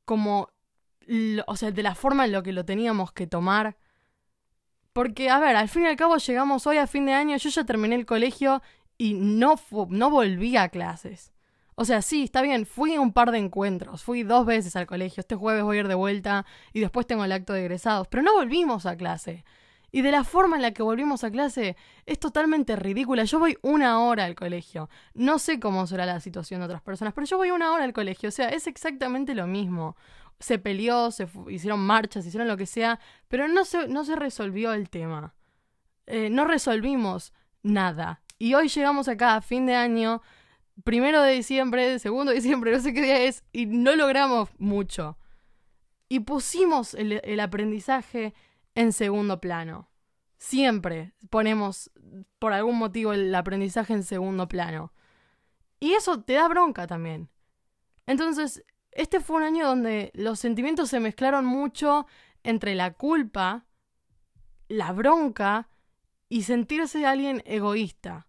como, 0.04 0.50
o 1.46 1.56
sea, 1.56 1.70
de 1.70 1.82
la 1.82 1.94
forma 1.94 2.26
en 2.26 2.32
lo 2.32 2.42
que 2.42 2.52
lo 2.52 2.64
teníamos 2.64 3.12
que 3.12 3.26
tomar. 3.26 3.76
Porque, 4.96 5.28
a 5.28 5.38
ver, 5.38 5.56
al 5.56 5.68
fin 5.68 5.82
y 5.82 5.88
al 5.88 5.96
cabo 5.96 6.16
llegamos 6.16 6.66
hoy 6.66 6.78
a 6.78 6.86
fin 6.86 7.04
de 7.04 7.12
año, 7.12 7.36
yo 7.36 7.50
ya 7.50 7.64
terminé 7.64 7.96
el 7.96 8.06
colegio 8.06 8.62
y 8.96 9.12
no, 9.12 9.56
no 9.90 10.08
volví 10.08 10.56
a 10.56 10.70
clases. 10.70 11.34
O 11.74 11.84
sea, 11.84 12.00
sí, 12.00 12.22
está 12.22 12.40
bien, 12.40 12.64
fui 12.64 12.94
a 12.94 13.02
un 13.02 13.12
par 13.12 13.30
de 13.30 13.36
encuentros, 13.36 14.02
fui 14.02 14.22
dos 14.22 14.46
veces 14.46 14.74
al 14.74 14.86
colegio, 14.86 15.20
este 15.20 15.34
jueves 15.34 15.64
voy 15.64 15.76
a 15.76 15.80
ir 15.80 15.88
de 15.88 15.94
vuelta 15.94 16.46
y 16.72 16.80
después 16.80 17.06
tengo 17.06 17.26
el 17.26 17.32
acto 17.32 17.52
de 17.52 17.60
egresados, 17.60 18.08
pero 18.08 18.22
no 18.22 18.32
volvimos 18.32 18.86
a 18.86 18.96
clase. 18.96 19.44
Y 19.96 20.02
de 20.02 20.10
la 20.10 20.24
forma 20.24 20.56
en 20.56 20.62
la 20.62 20.72
que 20.72 20.82
volvimos 20.82 21.24
a 21.24 21.30
clase 21.30 21.74
es 22.04 22.20
totalmente 22.20 22.76
ridícula. 22.76 23.24
Yo 23.24 23.38
voy 23.38 23.56
una 23.62 24.00
hora 24.00 24.26
al 24.26 24.34
colegio. 24.34 24.90
No 25.14 25.38
sé 25.38 25.58
cómo 25.58 25.86
será 25.86 26.04
la 26.04 26.20
situación 26.20 26.60
de 26.60 26.66
otras 26.66 26.82
personas, 26.82 27.14
pero 27.14 27.26
yo 27.26 27.38
voy 27.38 27.50
una 27.50 27.72
hora 27.72 27.84
al 27.84 27.94
colegio. 27.94 28.28
O 28.28 28.30
sea, 28.30 28.50
es 28.50 28.66
exactamente 28.66 29.34
lo 29.34 29.46
mismo. 29.46 29.96
Se 30.38 30.58
peleó, 30.58 31.10
se 31.10 31.26
hicieron 31.48 31.80
marchas, 31.80 32.26
hicieron 32.26 32.46
lo 32.46 32.58
que 32.58 32.66
sea, 32.66 33.00
pero 33.28 33.48
no 33.48 33.64
se, 33.64 33.88
no 33.88 34.04
se 34.04 34.16
resolvió 34.16 34.74
el 34.74 34.90
tema. 34.90 35.34
Eh, 36.04 36.28
no 36.28 36.44
resolvimos 36.44 37.32
nada. 37.62 38.20
Y 38.38 38.52
hoy 38.52 38.68
llegamos 38.68 39.08
acá 39.08 39.36
a 39.36 39.40
fin 39.40 39.64
de 39.64 39.76
año 39.76 40.20
primero 40.84 41.22
de 41.22 41.32
diciembre, 41.32 41.98
segundo 42.00 42.32
de 42.32 42.36
diciembre, 42.36 42.70
no 42.70 42.80
sé 42.80 42.92
qué 42.92 43.00
día 43.00 43.22
es, 43.22 43.44
y 43.50 43.64
no 43.64 43.96
logramos 43.96 44.50
mucho. 44.58 45.16
Y 46.10 46.20
pusimos 46.20 46.92
el, 46.92 47.40
aprendizaje 47.40 48.34
en 48.76 48.92
segundo 48.92 49.40
plano. 49.40 49.90
Siempre 50.38 51.14
ponemos, 51.30 51.90
por 52.38 52.52
algún 52.52 52.78
motivo, 52.78 53.12
el 53.12 53.34
aprendizaje 53.34 53.94
en 53.94 54.04
segundo 54.04 54.46
plano. 54.46 54.92
Y 55.80 55.94
eso 55.94 56.22
te 56.22 56.34
da 56.34 56.46
bronca 56.46 56.86
también. 56.86 57.30
Entonces, 58.06 58.64
este 58.92 59.20
fue 59.20 59.38
un 59.38 59.42
año 59.42 59.66
donde 59.66 60.12
los 60.14 60.38
sentimientos 60.38 60.90
se 60.90 61.00
mezclaron 61.00 61.44
mucho 61.44 62.06
entre 62.44 62.74
la 62.74 62.92
culpa, 62.92 63.64
la 64.68 64.92
bronca 64.92 65.68
y 66.28 66.42
sentirse 66.42 67.06
alguien 67.06 67.42
egoísta 67.46 68.28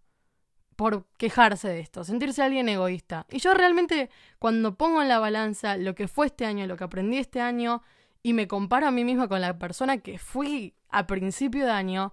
por 0.76 1.06
quejarse 1.18 1.68
de 1.68 1.80
esto, 1.80 2.04
sentirse 2.04 2.42
alguien 2.42 2.68
egoísta. 2.68 3.26
Y 3.30 3.38
yo 3.38 3.52
realmente 3.52 4.10
cuando 4.38 4.76
pongo 4.76 5.02
en 5.02 5.08
la 5.08 5.18
balanza 5.18 5.76
lo 5.76 5.94
que 5.94 6.08
fue 6.08 6.26
este 6.26 6.46
año, 6.46 6.66
lo 6.66 6.76
que 6.76 6.84
aprendí 6.84 7.18
este 7.18 7.40
año, 7.40 7.82
y 8.22 8.32
me 8.32 8.48
comparo 8.48 8.86
a 8.86 8.90
mí 8.90 9.04
misma 9.04 9.28
con 9.28 9.40
la 9.40 9.58
persona 9.58 9.98
que 9.98 10.18
fui 10.18 10.74
a 10.88 11.06
principio 11.06 11.64
de 11.64 11.70
año, 11.70 12.12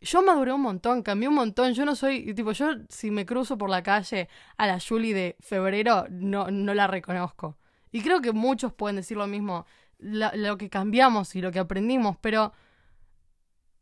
yo 0.00 0.22
maduré 0.22 0.52
un 0.52 0.60
montón, 0.60 1.02
cambié 1.02 1.28
un 1.28 1.34
montón. 1.34 1.72
Yo 1.72 1.84
no 1.84 1.96
soy, 1.96 2.34
tipo, 2.34 2.52
yo 2.52 2.70
si 2.88 3.10
me 3.10 3.26
cruzo 3.26 3.56
por 3.58 3.70
la 3.70 3.82
calle 3.82 4.28
a 4.56 4.66
la 4.66 4.78
Julie 4.80 5.14
de 5.14 5.36
febrero, 5.40 6.06
no, 6.10 6.50
no 6.50 6.74
la 6.74 6.86
reconozco. 6.86 7.56
Y 7.90 8.02
creo 8.02 8.20
que 8.20 8.32
muchos 8.32 8.72
pueden 8.72 8.96
decir 8.96 9.16
lo 9.16 9.26
mismo, 9.26 9.66
lo 9.98 10.58
que 10.58 10.68
cambiamos 10.68 11.34
y 11.34 11.40
lo 11.40 11.50
que 11.50 11.58
aprendimos, 11.58 12.16
pero 12.20 12.52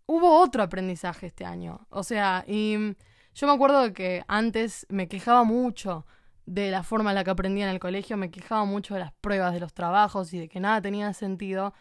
hubo 0.07 0.41
otro 0.41 0.63
aprendizaje 0.63 1.27
este 1.27 1.45
año. 1.45 1.87
O 1.91 2.03
sea, 2.05 2.45
y 2.47 2.95
yo 3.35 3.47
me 3.47 3.53
acuerdo 3.53 3.83
de 3.83 3.93
que 3.93 4.25
antes 4.29 4.87
me 4.89 5.09
quejaba 5.09 5.45
mucho 5.45 6.07
de 6.47 6.71
la 6.71 6.83
forma 6.83 7.11
en 7.11 7.17
la 7.17 7.25
que 7.25 7.31
aprendía 7.31 7.65
en 7.65 7.71
el 7.71 7.81
colegio, 7.81 8.17
me 8.17 8.31
quejaba 8.31 8.65
mucho 8.65 8.95
de 8.95 9.01
las 9.01 9.13
pruebas, 9.13 9.55
de 9.55 9.61
los 9.61 9.73
trabajos 9.73 10.33
y 10.35 10.39
de 10.39 10.49
que 10.49 10.61
nada 10.61 10.81
tenía 10.83 11.13
sentido, 11.15 11.75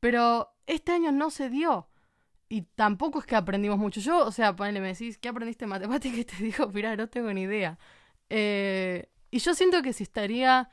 pero 0.00 0.54
este 0.66 0.92
año 0.92 1.12
no 1.12 1.30
se 1.30 1.50
dio. 1.50 1.88
Y 2.48 2.62
tampoco 2.62 3.18
es 3.18 3.26
que 3.26 3.36
aprendimos 3.36 3.78
mucho. 3.78 4.00
Yo, 4.00 4.24
o 4.24 4.32
sea, 4.32 4.54
ponele, 4.54 4.80
me 4.80 4.88
decís, 4.88 5.18
¿qué 5.18 5.28
aprendiste 5.28 5.64
en 5.64 5.70
matemáticas? 5.70 6.18
Y 6.20 6.24
te 6.24 6.36
digo, 6.42 6.68
mira, 6.68 6.96
no 6.96 7.08
tengo 7.08 7.32
ni 7.32 7.42
idea. 7.42 7.78
Eh, 8.30 9.08
y 9.30 9.38
yo 9.38 9.54
siento 9.54 9.82
que 9.82 9.92
si 9.92 10.04
estaría, 10.04 10.70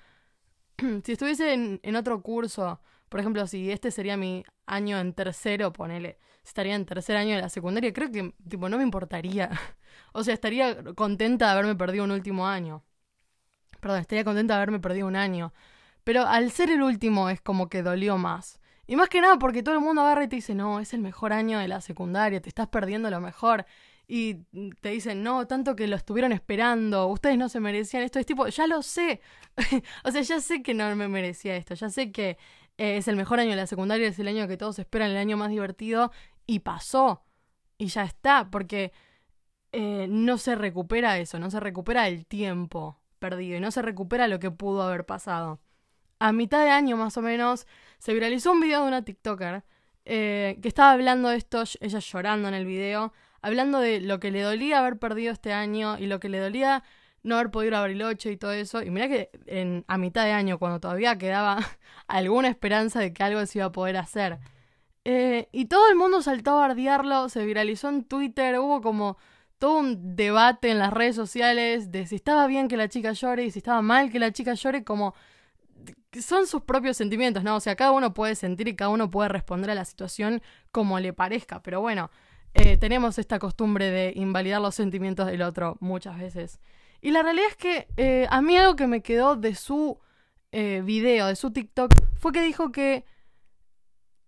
si 1.04 1.12
estuviese 1.14 1.54
en, 1.54 1.80
en 1.84 1.96
otro 1.96 2.22
curso, 2.22 2.80
por 3.10 3.20
ejemplo, 3.20 3.46
si 3.48 3.72
este 3.72 3.92
sería 3.92 4.18
mi 4.18 4.44
año 4.66 5.00
en 5.00 5.14
tercero, 5.14 5.74
ponele, 5.74 6.18
estaría 6.44 6.76
en 6.76 6.86
tercer 6.86 7.16
año 7.16 7.36
de 7.36 7.42
la 7.42 7.50
secundaria, 7.50 7.94
creo 7.94 8.12
que, 8.12 8.34
tipo, 8.50 8.70
no 8.70 8.78
me 8.78 8.84
importaría. 8.84 9.52
o 10.14 10.24
sea, 10.24 10.34
estaría 10.34 10.84
contenta 10.96 11.46
de 11.46 11.52
haberme 11.52 11.76
perdido 11.76 12.04
un 12.06 12.12
último 12.12 12.48
año. 12.48 12.84
Perdón, 13.84 14.00
estaría 14.00 14.24
contenta 14.24 14.54
de 14.54 14.60
haberme 14.60 14.80
perdido 14.80 15.08
un 15.08 15.18
año. 15.18 15.54
Pero 16.06 16.26
al 16.26 16.52
ser 16.52 16.70
el 16.72 16.82
último 16.84 17.30
es 17.30 17.42
como 17.42 17.68
que 17.68 17.84
dolió 17.84 18.18
más. 18.18 18.62
Y 18.88 18.96
más 18.96 19.10
que 19.10 19.20
nada 19.20 19.38
porque 19.38 19.62
todo 19.62 19.76
el 19.76 19.82
mundo 19.82 20.02
agarra 20.02 20.24
y 20.24 20.30
te 20.30 20.38
dice, 20.38 20.56
no, 20.56 20.80
es 20.80 20.94
el 20.94 21.02
mejor 21.02 21.34
año 21.34 21.60
de 21.60 21.68
la 21.68 21.82
secundaria, 21.82 22.42
te 22.42 22.48
estás 22.48 22.68
perdiendo 22.70 23.10
lo 23.10 23.20
mejor. 23.20 23.66
y 24.08 24.36
te 24.82 24.90
dicen, 24.90 25.22
no, 25.24 25.48
tanto 25.48 25.76
que 25.76 25.88
lo 25.88 25.98
estuvieron 25.98 26.32
esperando, 26.32 27.08
ustedes 27.08 27.38
no 27.38 27.50
se 27.50 27.60
merecían 27.60 28.04
esto. 28.04 28.20
Es 28.20 28.26
tipo, 28.26 28.48
ya 28.48 28.68
lo 28.68 28.82
sé. 28.84 29.20
o 30.06 30.12
sea, 30.12 30.22
ya 30.22 30.40
sé 30.40 30.64
que 30.64 30.74
no 30.74 30.96
me 30.96 31.10
merecía 31.10 31.56
esto, 31.58 31.74
ya 31.74 31.90
sé 31.90 32.12
que 32.14 32.38
eh, 32.78 32.98
es 32.98 33.08
el 33.10 33.18
mejor 33.18 33.42
año 33.42 33.52
de 33.52 33.58
la 33.58 33.68
secundaria, 33.68 34.08
es 34.08 34.20
el 34.20 34.30
año 34.30 34.48
que 34.48 34.58
todos 34.58 34.80
esperan, 34.80 35.12
el 35.12 35.18
año 35.18 35.36
más 35.38 35.50
divertido, 35.50 36.12
y 36.46 36.60
pasó. 36.60 37.24
Y 37.78 37.88
ya 37.88 38.04
está, 38.06 38.50
porque 38.50 38.94
eh, 39.74 40.08
no 40.10 40.38
se 40.38 40.56
recupera 40.56 41.18
eso, 41.20 41.40
no 41.40 41.52
se 41.52 41.60
recupera 41.60 42.08
el 42.08 42.26
tiempo 42.26 43.03
perdido 43.24 43.56
y 43.56 43.62
no 43.62 43.72
se 43.72 43.82
recupera 43.82 44.28
lo 44.28 44.38
que 44.40 44.52
pudo 44.52 44.82
haber 44.82 45.06
pasado. 45.06 45.62
A 46.20 46.34
mitad 46.34 46.62
de 46.62 46.72
año 46.72 46.98
más 46.98 47.16
o 47.16 47.22
menos 47.22 47.68
se 48.00 48.14
viralizó 48.14 48.52
un 48.52 48.60
video 48.60 48.82
de 48.82 48.88
una 48.90 49.06
TikToker 49.06 49.64
eh, 50.04 50.60
que 50.62 50.68
estaba 50.68 50.92
hablando 50.92 51.30
de 51.30 51.38
esto, 51.38 51.64
ella 51.80 52.00
llorando 52.00 52.50
en 52.50 52.54
el 52.54 52.66
video, 52.66 53.14
hablando 53.42 53.80
de 53.80 54.02
lo 54.02 54.20
que 54.20 54.30
le 54.30 54.42
dolía 54.42 54.80
haber 54.80 55.00
perdido 55.00 55.32
este 55.32 55.54
año 55.54 55.98
y 55.98 56.08
lo 56.08 56.20
que 56.20 56.28
le 56.28 56.40
dolía 56.40 56.84
no 57.24 57.36
haber 57.36 57.50
podido 57.50 57.70
ir 57.70 57.76
a 57.76 57.80
Bariloche 57.80 58.30
y 58.34 58.36
todo 58.38 58.52
eso. 58.52 58.84
Y 58.84 58.90
mira 58.90 59.08
que 59.08 59.30
en, 59.46 59.86
a 59.88 59.98
mitad 59.98 60.26
de 60.26 60.34
año, 60.34 60.60
cuando 60.60 60.82
todavía 60.82 61.18
quedaba 61.18 61.60
alguna 62.08 62.50
esperanza 62.50 63.00
de 63.00 63.14
que 63.14 63.24
algo 63.24 63.46
se 63.46 63.60
iba 63.60 63.68
a 63.68 63.72
poder 63.72 63.96
hacer. 63.96 64.40
Eh, 65.06 65.48
y 65.54 65.66
todo 65.66 65.90
el 65.90 65.96
mundo 65.96 66.22
saltó 66.22 66.52
a 66.52 66.68
bardearlo, 66.68 67.30
se 67.30 67.46
viralizó 67.46 67.88
en 67.88 68.04
Twitter, 68.04 68.60
hubo 68.60 68.82
como 68.82 69.18
todo 69.60 69.80
un 69.80 70.16
debate 70.16 70.70
en 70.70 70.80
las 70.80 70.92
redes 70.94 71.16
sociales 71.16 71.92
de 71.92 72.06
si 72.06 72.16
estaba 72.16 72.48
bien 72.48 72.68
que 72.68 72.78
la 72.78 72.90
chica 72.90 73.14
llore 73.14 73.46
y 73.46 73.52
si 73.52 73.60
estaba 73.60 73.82
mal 73.82 74.12
que 74.12 74.20
la 74.20 74.32
chica 74.32 74.54
llore, 74.54 74.84
como 74.84 75.14
son 76.22 76.48
sus 76.48 76.62
propios 76.62 76.98
sentimientos, 76.98 77.44
¿no? 77.44 77.56
O 77.56 77.60
sea, 77.60 77.76
cada 77.76 77.92
uno 77.92 78.14
puede 78.14 78.36
sentir 78.36 78.68
y 78.68 78.76
cada 78.76 78.90
uno 78.90 79.10
puede 79.10 79.30
responder 79.30 79.72
a 79.72 79.76
la 79.76 79.86
situación 79.86 80.42
como 80.72 81.00
le 81.00 81.14
parezca, 81.14 81.62
pero 81.64 81.82
bueno, 81.82 82.12
eh, 82.54 82.78
tenemos 82.78 83.18
esta 83.18 83.40
costumbre 83.40 83.90
de 83.90 84.14
invalidar 84.16 84.62
los 84.62 84.76
sentimientos 84.76 85.26
del 85.28 85.42
otro 85.42 85.78
muchas 85.80 86.20
veces. 86.20 86.60
Y 87.02 87.12
la 87.12 87.24
realidad 87.24 87.48
es 87.50 87.58
que 87.58 87.88
eh, 87.98 88.28
a 88.30 88.42
mí 88.42 88.56
algo 88.58 88.76
que 88.76 88.88
me 88.88 89.02
quedó 89.02 89.36
de 89.36 89.56
su 89.56 90.00
eh, 90.52 90.82
video, 90.86 91.28
de 91.28 91.36
su 91.36 91.52
TikTok, 91.52 91.92
fue 92.20 92.32
que 92.32 92.42
dijo 92.42 92.72
que 92.72 93.06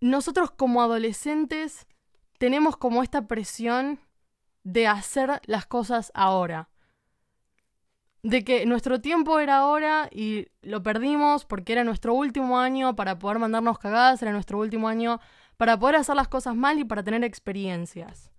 nosotros 0.01 0.51
como 0.51 0.81
adolescentes 0.81 1.87
tenemos 2.37 2.77
como 2.77 3.03
esta 3.03 3.27
presión 3.27 3.99
de 4.65 4.87
hacer 4.87 5.41
las 5.45 5.65
cosas 5.67 6.11
ahora. 6.15 6.69
De 8.23 8.43
que 8.43 8.65
nuestro 8.65 8.99
tiempo 8.99 9.39
era 9.39 9.59
ahora 9.59 10.09
y 10.11 10.47
lo 10.63 10.81
perdimos 10.81 11.45
porque 11.45 11.73
era 11.73 11.83
nuestro 11.83 12.15
último 12.15 12.59
año 12.59 12.95
para 12.95 13.19
poder 13.19 13.37
mandarnos 13.37 13.77
cagadas, 13.77 14.21
era 14.23 14.31
nuestro 14.31 14.57
último 14.57 14.87
año 14.87 15.21
para 15.57 15.77
poder 15.77 15.97
hacer 15.97 16.15
las 16.15 16.27
cosas 16.27 16.55
mal 16.55 16.79
y 16.79 16.83
para 16.83 17.03
tener 17.03 17.23
experiencias. 17.23 18.31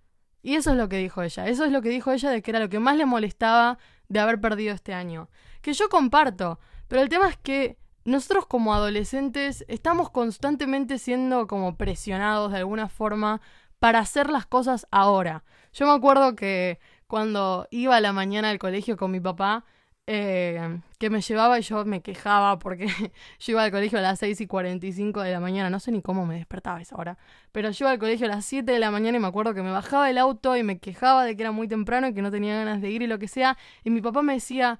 Y 0.43 0.55
eso 0.55 0.71
es 0.71 0.77
lo 0.77 0.89
que 0.89 0.97
dijo 0.97 1.23
ella, 1.23 1.47
eso 1.47 1.63
es 1.63 1.71
lo 1.71 1.81
que 1.81 1.89
dijo 1.89 2.11
ella 2.11 2.29
de 2.29 2.41
que 2.41 2.51
era 2.51 2.59
lo 2.59 2.69
que 2.69 2.79
más 2.79 2.97
le 2.97 3.05
molestaba 3.05 3.79
de 4.09 4.19
haber 4.19 4.41
perdido 4.41 4.75
este 4.75 4.93
año. 4.93 5.29
Que 5.61 5.73
yo 5.73 5.87
comparto, 5.87 6.59
pero 6.89 7.01
el 7.01 7.09
tema 7.09 7.29
es 7.29 7.37
que 7.37 7.77
nosotros 8.03 8.47
como 8.47 8.73
adolescentes 8.73 9.63
estamos 9.69 10.09
constantemente 10.09 10.97
siendo 10.99 11.47
como 11.47 11.77
presionados 11.77 12.51
de 12.51 12.57
alguna 12.57 12.89
forma 12.89 13.41
para 13.79 13.99
hacer 13.99 14.29
las 14.29 14.45
cosas 14.45 14.87
ahora. 14.91 15.43
Yo 15.77 15.85
me 15.85 15.91
acuerdo 15.91 16.35
que 16.35 16.79
cuando 17.05 17.67
iba 17.69 17.95
a 17.95 18.01
la 18.01 18.11
mañana 18.11 18.49
al 18.49 18.57
colegio 18.57 18.97
con 18.97 19.11
mi 19.11 19.19
papá, 19.19 19.63
eh, 20.07 20.79
que 20.97 21.11
me 21.11 21.21
llevaba 21.21 21.59
y 21.59 21.61
yo 21.61 21.85
me 21.85 22.01
quejaba 22.01 22.57
porque 22.57 22.87
yo 23.39 23.51
iba 23.51 23.63
al 23.63 23.69
colegio 23.69 23.99
a 23.99 24.01
las 24.01 24.17
6 24.17 24.41
y 24.41 24.47
45 24.47 25.21
de 25.21 25.31
la 25.31 25.39
mañana, 25.39 25.69
no 25.69 25.79
sé 25.79 25.91
ni 25.91 26.01
cómo 26.01 26.25
me 26.25 26.33
despertaba 26.33 26.81
esa 26.81 26.95
hora, 26.95 27.19
pero 27.51 27.69
yo 27.69 27.85
iba 27.85 27.91
al 27.91 27.99
colegio 27.99 28.25
a 28.25 28.29
las 28.29 28.45
7 28.45 28.71
de 28.71 28.79
la 28.79 28.89
mañana 28.89 29.17
y 29.17 29.21
me 29.21 29.27
acuerdo 29.27 29.53
que 29.53 29.61
me 29.61 29.69
bajaba 29.71 30.07
del 30.07 30.17
auto 30.17 30.57
y 30.57 30.63
me 30.63 30.79
quejaba 30.79 31.25
de 31.25 31.35
que 31.35 31.43
era 31.43 31.51
muy 31.51 31.67
temprano 31.67 32.07
y 32.07 32.13
que 32.15 32.23
no 32.23 32.31
tenía 32.31 32.55
ganas 32.55 32.81
de 32.81 32.89
ir 32.89 33.03
y 33.03 33.07
lo 33.07 33.19
que 33.19 33.27
sea, 33.27 33.55
y 33.83 33.91
mi 33.91 34.01
papá 34.01 34.23
me 34.23 34.33
decía, 34.33 34.79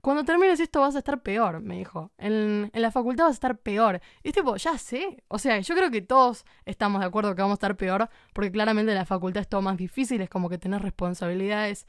cuando 0.00 0.24
termines 0.24 0.60
esto 0.60 0.80
vas 0.80 0.94
a 0.94 0.98
estar 0.98 1.22
peor, 1.22 1.60
me 1.60 1.78
dijo. 1.78 2.10
En, 2.18 2.70
la 2.74 2.90
facultad 2.90 3.24
vas 3.24 3.32
a 3.32 3.34
estar 3.34 3.58
peor. 3.58 4.00
Y 4.22 4.32
tipo, 4.32 4.56
ya 4.56 4.78
sé. 4.78 5.22
O 5.28 5.38
sea, 5.38 5.60
yo 5.60 5.74
creo 5.74 5.90
que 5.90 6.02
todos 6.02 6.44
estamos 6.64 7.00
de 7.00 7.06
acuerdo 7.06 7.34
que 7.34 7.42
vamos 7.42 7.54
a 7.54 7.60
estar 7.60 7.76
peor, 7.76 8.08
porque 8.32 8.50
claramente 8.50 8.92
en 8.92 8.98
la 8.98 9.06
facultad 9.06 9.42
es 9.42 9.48
todo 9.48 9.62
más 9.62 9.76
difícil, 9.76 10.20
es 10.20 10.30
como 10.30 10.48
que 10.48 10.58
tener 10.58 10.82
responsabilidades 10.82 11.86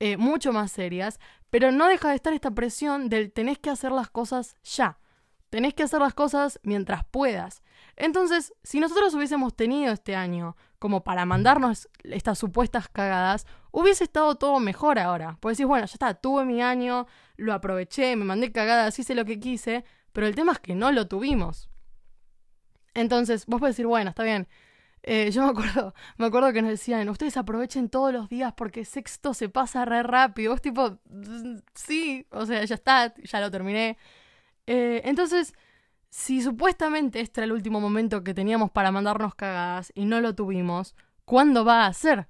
eh, 0.00 0.16
mucho 0.16 0.52
más 0.52 0.72
serias, 0.72 1.20
pero 1.50 1.72
no 1.72 1.86
deja 1.86 2.08
de 2.08 2.16
estar 2.16 2.32
esta 2.32 2.50
presión 2.50 3.08
del 3.08 3.32
tenés 3.32 3.58
que 3.58 3.70
hacer 3.70 3.92
las 3.92 4.10
cosas 4.10 4.56
ya. 4.64 4.98
Tenés 5.50 5.74
que 5.74 5.82
hacer 5.82 6.00
las 6.00 6.14
cosas 6.14 6.60
mientras 6.62 7.04
puedas. 7.04 7.62
Entonces, 7.96 8.54
si 8.62 8.80
nosotros 8.80 9.12
hubiésemos 9.14 9.54
tenido 9.54 9.92
este 9.92 10.14
año 10.14 10.56
como 10.78 11.02
para 11.02 11.26
mandarnos 11.26 11.88
estas 12.04 12.38
supuestas 12.38 12.88
cagadas, 12.88 13.46
hubiese 13.72 14.04
estado 14.04 14.34
todo 14.36 14.60
mejor 14.60 14.98
ahora. 14.98 15.38
Pues 15.40 15.56
decís, 15.56 15.66
bueno, 15.66 15.86
ya 15.86 15.94
está, 15.94 16.14
tuve 16.14 16.44
mi 16.44 16.62
año, 16.62 17.06
lo 17.36 17.52
aproveché, 17.52 18.16
me 18.16 18.24
mandé 18.24 18.52
cagadas, 18.52 18.98
hice 18.98 19.14
lo 19.14 19.24
que 19.24 19.40
quise, 19.40 19.84
pero 20.12 20.26
el 20.26 20.34
tema 20.34 20.52
es 20.52 20.58
que 20.58 20.74
no 20.74 20.92
lo 20.92 21.08
tuvimos. 21.08 21.70
Entonces, 22.94 23.46
vos 23.46 23.60
podés 23.60 23.76
decir, 23.76 23.86
bueno, 23.86 24.10
está 24.10 24.24
bien, 24.24 24.48
eh, 25.02 25.30
yo 25.30 25.42
me 25.44 25.50
acuerdo, 25.50 25.94
me 26.18 26.26
acuerdo 26.26 26.52
que 26.52 26.62
nos 26.62 26.70
decían, 26.70 27.08
ustedes 27.08 27.36
aprovechen 27.36 27.88
todos 27.88 28.12
los 28.12 28.28
días 28.28 28.52
porque 28.54 28.84
sexto 28.84 29.34
se 29.34 29.48
pasa 29.48 29.84
re 29.84 30.02
rápido. 30.02 30.52
Vos 30.52 30.60
tipo, 30.60 30.98
sí, 31.74 32.26
o 32.30 32.46
sea, 32.46 32.64
ya 32.64 32.74
está, 32.74 33.14
ya 33.16 33.40
lo 33.40 33.50
terminé. 33.50 33.96
Eh, 34.66 35.02
entonces, 35.04 35.54
si 36.10 36.42
supuestamente 36.42 37.20
este 37.20 37.40
era 37.40 37.46
el 37.46 37.52
último 37.52 37.80
momento 37.80 38.24
que 38.24 38.34
teníamos 38.34 38.70
para 38.70 38.92
mandarnos 38.92 39.34
cagadas 39.34 39.92
y 39.94 40.04
no 40.04 40.20
lo 40.20 40.34
tuvimos, 40.34 40.94
¿cuándo 41.24 41.64
va 41.64 41.86
a 41.86 41.92
ser? 41.92 42.28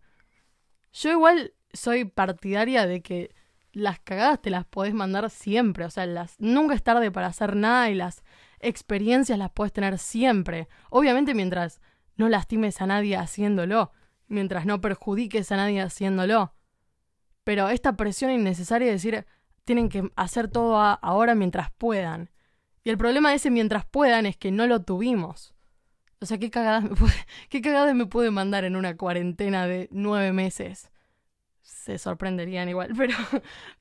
Yo 0.93 1.11
igual 1.11 1.55
soy 1.73 2.05
partidaria 2.05 2.87
de 2.87 3.03
que 3.03 3.35
las 3.73 4.01
cagadas 4.01 4.43
te 4.43 4.51
las 4.51 4.65
podés 4.65 4.95
mandar 4.95 5.31
siempre, 5.31 5.85
o 5.85 5.91
sea, 5.91 6.07
nunca 6.39 6.75
es 6.75 6.83
tarde 6.83 7.11
para 7.11 7.29
hacer 7.29 7.55
nada 7.55 7.89
y 7.91 7.95
las 7.95 8.25
experiencias 8.59 9.39
las 9.39 9.51
puedes 9.53 9.73
tener 9.73 9.99
siempre. 9.99 10.69
Obviamente 10.91 11.35
mientras 11.35 11.81
no 12.17 12.29
lastimes 12.29 12.81
a 12.81 12.87
nadie 12.87 13.17
haciéndolo, 13.17 13.93
mientras 14.27 14.67
no 14.67 14.81
perjudiques 14.81 15.51
a 15.53 15.57
nadie 15.57 15.81
haciéndolo. 15.81 16.55
Pero 17.45 17.69
esta 17.69 17.97
presión 17.97 18.31
innecesaria 18.31 18.87
de 18.87 18.95
decir, 18.95 19.27
tienen 19.65 19.89
que 19.89 20.11
hacer 20.17 20.49
todo 20.49 20.77
ahora 20.79 21.35
mientras 21.35 21.71
puedan. 21.73 22.31
Y 22.83 22.91
el 22.91 22.99
problema 22.99 23.31
de 23.31 23.37
ese 23.37 23.51
mientras 23.51 23.85
puedan 23.85 24.27
es 24.27 24.37
que 24.37 24.51
no 24.51 24.67
lo 24.67 24.83
tuvimos. 24.83 25.55
O 26.23 26.27
sea, 26.27 26.39
¿qué 26.39 26.51
cagadas 26.51 26.85
me 26.85 26.91
puede, 26.91 27.15
qué 27.49 27.63
cagadas 27.63 27.95
me 27.95 28.07
puede 28.07 28.31
mandar 28.31 28.65
en 28.65 28.77
una 28.77 28.97
cuarentena 28.97 29.67
de 29.67 29.89
nueve 29.91 30.33
meses? 30.33 30.91
Se 31.63 31.99
sorprenderían 31.99 32.69
igual, 32.69 32.93
pero, 32.97 33.15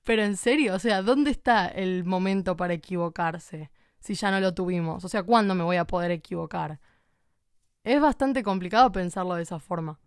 pero 0.03 0.24
en 0.24 0.38
serio, 0.38 0.75
o 0.75 0.79
sea, 0.79 1.01
¿dónde 1.01 1.31
está 1.31 1.67
el 1.67 2.05
momento 2.05 2.55
para 2.55 2.74
equivocarse 2.74 3.72
si 4.00 4.13
ya 4.13 4.31
no 4.31 4.39
lo 4.39 4.53
tuvimos? 4.53 5.03
O 5.03 5.10
sea, 5.10 5.24
¿cuándo 5.24 5.53
me 5.53 5.63
voy 5.63 5.77
a 5.77 5.86
poder 5.86 6.12
equivocar? 6.12 6.79
Es 7.84 8.00
bastante 8.00 8.43
complicado 8.43 8.91
pensarlo 8.91 9.36
de 9.36 9.43
esa 9.43 9.60
forma. 9.60 10.00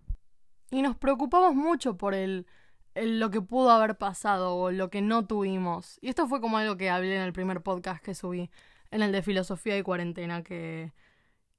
Y 0.70 0.80
nos 0.80 0.96
preocupamos 0.96 1.54
mucho 1.54 1.98
por 1.98 2.14
el, 2.14 2.46
lo 2.94 3.30
que 3.30 3.42
pudo 3.42 3.70
haber 3.70 3.98
pasado 3.98 4.56
o 4.56 4.70
lo 4.70 4.88
que 4.88 5.02
no 5.02 5.26
tuvimos. 5.26 5.98
Y 6.00 6.08
esto 6.08 6.26
fue 6.28 6.40
como 6.40 6.56
algo 6.56 6.78
que 6.78 6.88
hablé 6.88 7.16
en 7.16 7.22
el 7.22 7.34
primer 7.34 7.62
podcast 7.62 8.02
que 8.02 8.14
subí, 8.14 8.50
en 8.90 9.02
el 9.02 9.12
de 9.12 9.22
filosofía 9.22 9.76
y 9.76 9.82
cuarentena, 9.82 10.42
que, 10.42 10.92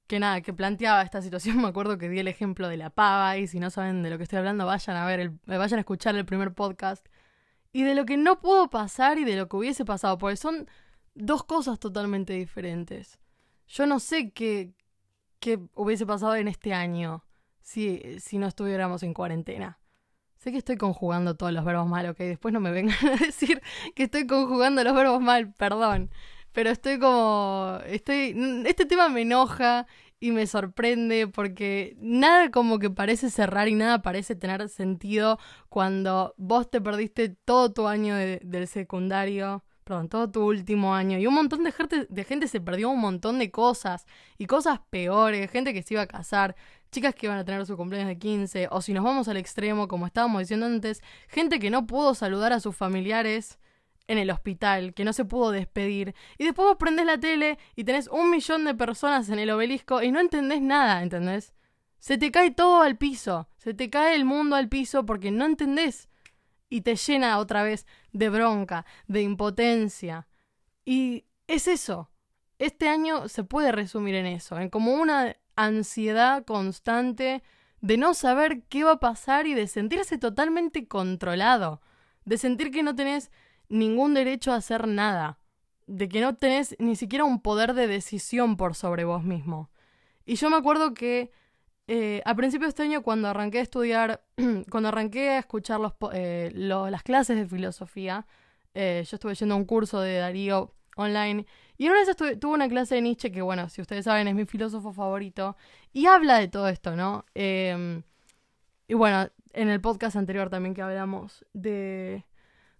que 0.06 0.18
nada, 0.18 0.40
que 0.40 0.52
planteaba 0.52 1.02
esta 1.02 1.22
situación. 1.22 1.56
Me 1.62 1.68
acuerdo 1.68 1.98
que 1.98 2.08
di 2.08 2.18
el 2.18 2.28
ejemplo 2.28 2.68
de 2.68 2.76
la 2.76 2.90
pava 2.90 3.36
y 3.38 3.46
si 3.46 3.60
no 3.60 3.70
saben 3.70 4.02
de 4.02 4.10
lo 4.10 4.16
que 4.16 4.24
estoy 4.24 4.38
hablando, 4.38 4.66
vayan 4.66 4.96
a 4.96 5.06
ver, 5.06 5.20
el, 5.20 5.30
vayan 5.46 5.78
a 5.78 5.80
escuchar 5.80 6.14
el 6.16 6.24
primer 6.24 6.52
podcast. 6.54 7.06
Y 7.72 7.82
de 7.82 7.94
lo 7.94 8.06
que 8.06 8.16
no 8.16 8.40
pudo 8.40 8.70
pasar 8.70 9.18
y 9.18 9.24
de 9.24 9.36
lo 9.36 9.48
que 9.48 9.56
hubiese 9.56 9.84
pasado, 9.84 10.16
porque 10.18 10.36
son 10.36 10.68
dos 11.14 11.44
cosas 11.44 11.78
totalmente 11.80 12.32
diferentes. 12.32 13.18
Yo 13.66 13.86
no 13.86 13.98
sé 13.98 14.30
qué, 14.30 14.72
qué 15.40 15.58
hubiese 15.74 16.06
pasado 16.06 16.36
en 16.36 16.48
este 16.48 16.72
año 16.72 17.24
si, 17.62 18.20
si 18.20 18.38
no 18.38 18.46
estuviéramos 18.46 19.02
en 19.02 19.14
cuarentena. 19.14 19.80
Sé 20.36 20.52
que 20.52 20.58
estoy 20.58 20.76
conjugando 20.76 21.36
todos 21.36 21.52
los 21.52 21.64
verbos 21.64 21.88
mal, 21.88 22.06
ok. 22.06 22.18
Después 22.18 22.52
no 22.52 22.60
me 22.60 22.70
vengan 22.70 22.96
a 23.06 23.16
decir 23.24 23.62
que 23.94 24.04
estoy 24.04 24.26
conjugando 24.26 24.84
los 24.84 24.94
verbos 24.94 25.20
mal, 25.20 25.52
perdón. 25.54 26.10
Pero 26.54 26.70
estoy 26.70 26.98
como. 26.98 27.80
Estoy. 27.86 28.62
Este 28.64 28.86
tema 28.86 29.08
me 29.10 29.22
enoja 29.22 29.86
y 30.20 30.30
me 30.30 30.46
sorprende 30.46 31.26
porque 31.26 31.96
nada 32.00 32.50
como 32.50 32.78
que 32.78 32.90
parece 32.90 33.28
cerrar 33.28 33.68
y 33.68 33.74
nada 33.74 34.02
parece 34.02 34.36
tener 34.36 34.68
sentido 34.68 35.38
cuando 35.68 36.32
vos 36.38 36.70
te 36.70 36.80
perdiste 36.80 37.28
todo 37.28 37.72
tu 37.72 37.88
año 37.88 38.16
del 38.16 38.68
secundario 38.68 39.64
perdón, 39.84 40.08
todo 40.08 40.30
tu 40.30 40.46
último 40.46 40.94
año. 40.94 41.18
Y 41.18 41.26
un 41.26 41.34
montón 41.34 41.62
de 41.64 41.72
gente, 41.72 42.06
de 42.08 42.24
gente 42.24 42.48
se 42.48 42.60
perdió 42.60 42.88
un 42.88 43.00
montón 43.00 43.38
de 43.38 43.50
cosas. 43.50 44.06
Y 44.38 44.46
cosas 44.46 44.80
peores, 44.90 45.50
gente 45.50 45.74
que 45.74 45.82
se 45.82 45.94
iba 45.94 46.02
a 46.02 46.06
casar, 46.06 46.56
chicas 46.90 47.14
que 47.14 47.26
iban 47.26 47.38
a 47.38 47.44
tener 47.44 47.66
su 47.66 47.76
cumpleaños 47.76 48.08
de 48.08 48.18
15. 48.18 48.68
O 48.70 48.80
si 48.80 48.94
nos 48.94 49.04
vamos 49.04 49.28
al 49.28 49.36
extremo, 49.36 49.86
como 49.86 50.06
estábamos 50.06 50.40
diciendo 50.40 50.66
antes, 50.66 51.02
gente 51.28 51.58
que 51.58 51.70
no 51.70 51.86
pudo 51.86 52.14
saludar 52.14 52.54
a 52.54 52.60
sus 52.60 52.74
familiares 52.74 53.58
en 54.06 54.18
el 54.18 54.30
hospital, 54.30 54.94
que 54.94 55.04
no 55.04 55.12
se 55.12 55.24
pudo 55.24 55.50
despedir. 55.50 56.14
Y 56.38 56.44
después 56.44 56.66
vos 56.66 56.76
prendés 56.78 57.06
la 57.06 57.18
tele 57.18 57.58
y 57.74 57.84
tenés 57.84 58.08
un 58.08 58.30
millón 58.30 58.64
de 58.64 58.74
personas 58.74 59.28
en 59.28 59.38
el 59.38 59.50
obelisco 59.50 60.02
y 60.02 60.10
no 60.10 60.20
entendés 60.20 60.60
nada, 60.60 61.02
¿entendés? 61.02 61.54
Se 61.98 62.18
te 62.18 62.30
cae 62.30 62.50
todo 62.50 62.82
al 62.82 62.98
piso, 62.98 63.48
se 63.56 63.72
te 63.72 63.88
cae 63.88 64.14
el 64.14 64.24
mundo 64.24 64.56
al 64.56 64.68
piso 64.68 65.06
porque 65.06 65.30
no 65.30 65.46
entendés 65.46 66.08
y 66.68 66.82
te 66.82 66.96
llena 66.96 67.38
otra 67.38 67.62
vez 67.62 67.86
de 68.12 68.28
bronca, 68.28 68.84
de 69.06 69.22
impotencia. 69.22 70.26
Y 70.84 71.24
es 71.46 71.68
eso. 71.68 72.10
Este 72.58 72.88
año 72.88 73.28
se 73.28 73.44
puede 73.44 73.72
resumir 73.72 74.14
en 74.16 74.26
eso, 74.26 74.58
en 74.58 74.70
como 74.70 74.94
una 74.94 75.36
ansiedad 75.56 76.44
constante 76.44 77.42
de 77.80 77.96
no 77.96 78.14
saber 78.14 78.62
qué 78.64 78.84
va 78.84 78.92
a 78.92 79.00
pasar 79.00 79.46
y 79.46 79.54
de 79.54 79.66
sentirse 79.66 80.18
totalmente 80.18 80.88
controlado, 80.88 81.80
de 82.24 82.38
sentir 82.38 82.70
que 82.70 82.82
no 82.82 82.94
tenés 82.94 83.30
ningún 83.68 84.14
derecho 84.14 84.52
a 84.52 84.56
hacer 84.56 84.86
nada, 84.86 85.38
de 85.86 86.08
que 86.08 86.20
no 86.20 86.34
tenés 86.36 86.76
ni 86.78 86.96
siquiera 86.96 87.24
un 87.24 87.40
poder 87.40 87.74
de 87.74 87.86
decisión 87.86 88.56
por 88.56 88.74
sobre 88.74 89.04
vos 89.04 89.22
mismo. 89.22 89.70
Y 90.24 90.36
yo 90.36 90.50
me 90.50 90.56
acuerdo 90.56 90.94
que 90.94 91.30
eh, 91.86 92.22
a 92.24 92.34
principios 92.34 92.68
de 92.68 92.70
este 92.70 92.82
año, 92.84 93.02
cuando 93.02 93.28
arranqué 93.28 93.58
a 93.58 93.62
estudiar, 93.62 94.22
cuando 94.70 94.88
arranqué 94.88 95.30
a 95.30 95.38
escuchar 95.38 95.80
los, 95.80 95.92
eh, 96.12 96.50
las 96.54 97.02
clases 97.02 97.36
de 97.36 97.46
filosofía, 97.46 98.26
eh, 98.74 99.04
yo 99.08 99.16
estuve 99.16 99.34
yendo 99.34 99.54
a 99.54 99.58
un 99.58 99.64
curso 99.64 100.00
de 100.00 100.16
Darío 100.16 100.72
online. 100.96 101.46
Y 101.76 101.88
una 101.88 101.98
vez 101.98 102.16
tuve 102.16 102.54
una 102.54 102.68
clase 102.68 102.94
de 102.94 103.02
Nietzsche 103.02 103.32
que, 103.32 103.42
bueno, 103.42 103.68
si 103.68 103.82
ustedes 103.82 104.04
saben, 104.04 104.28
es 104.28 104.34
mi 104.34 104.46
filósofo 104.46 104.92
favorito. 104.92 105.56
Y 105.92 106.06
habla 106.06 106.38
de 106.38 106.48
todo 106.48 106.68
esto, 106.68 106.96
¿no? 106.96 107.24
Em, 107.34 108.02
y 108.88 108.94
bueno, 108.94 109.28
en 109.52 109.68
el 109.68 109.80
podcast 109.80 110.16
anterior 110.16 110.50
también 110.50 110.74
que 110.74 110.82
hablamos 110.82 111.44
de, 111.52 112.24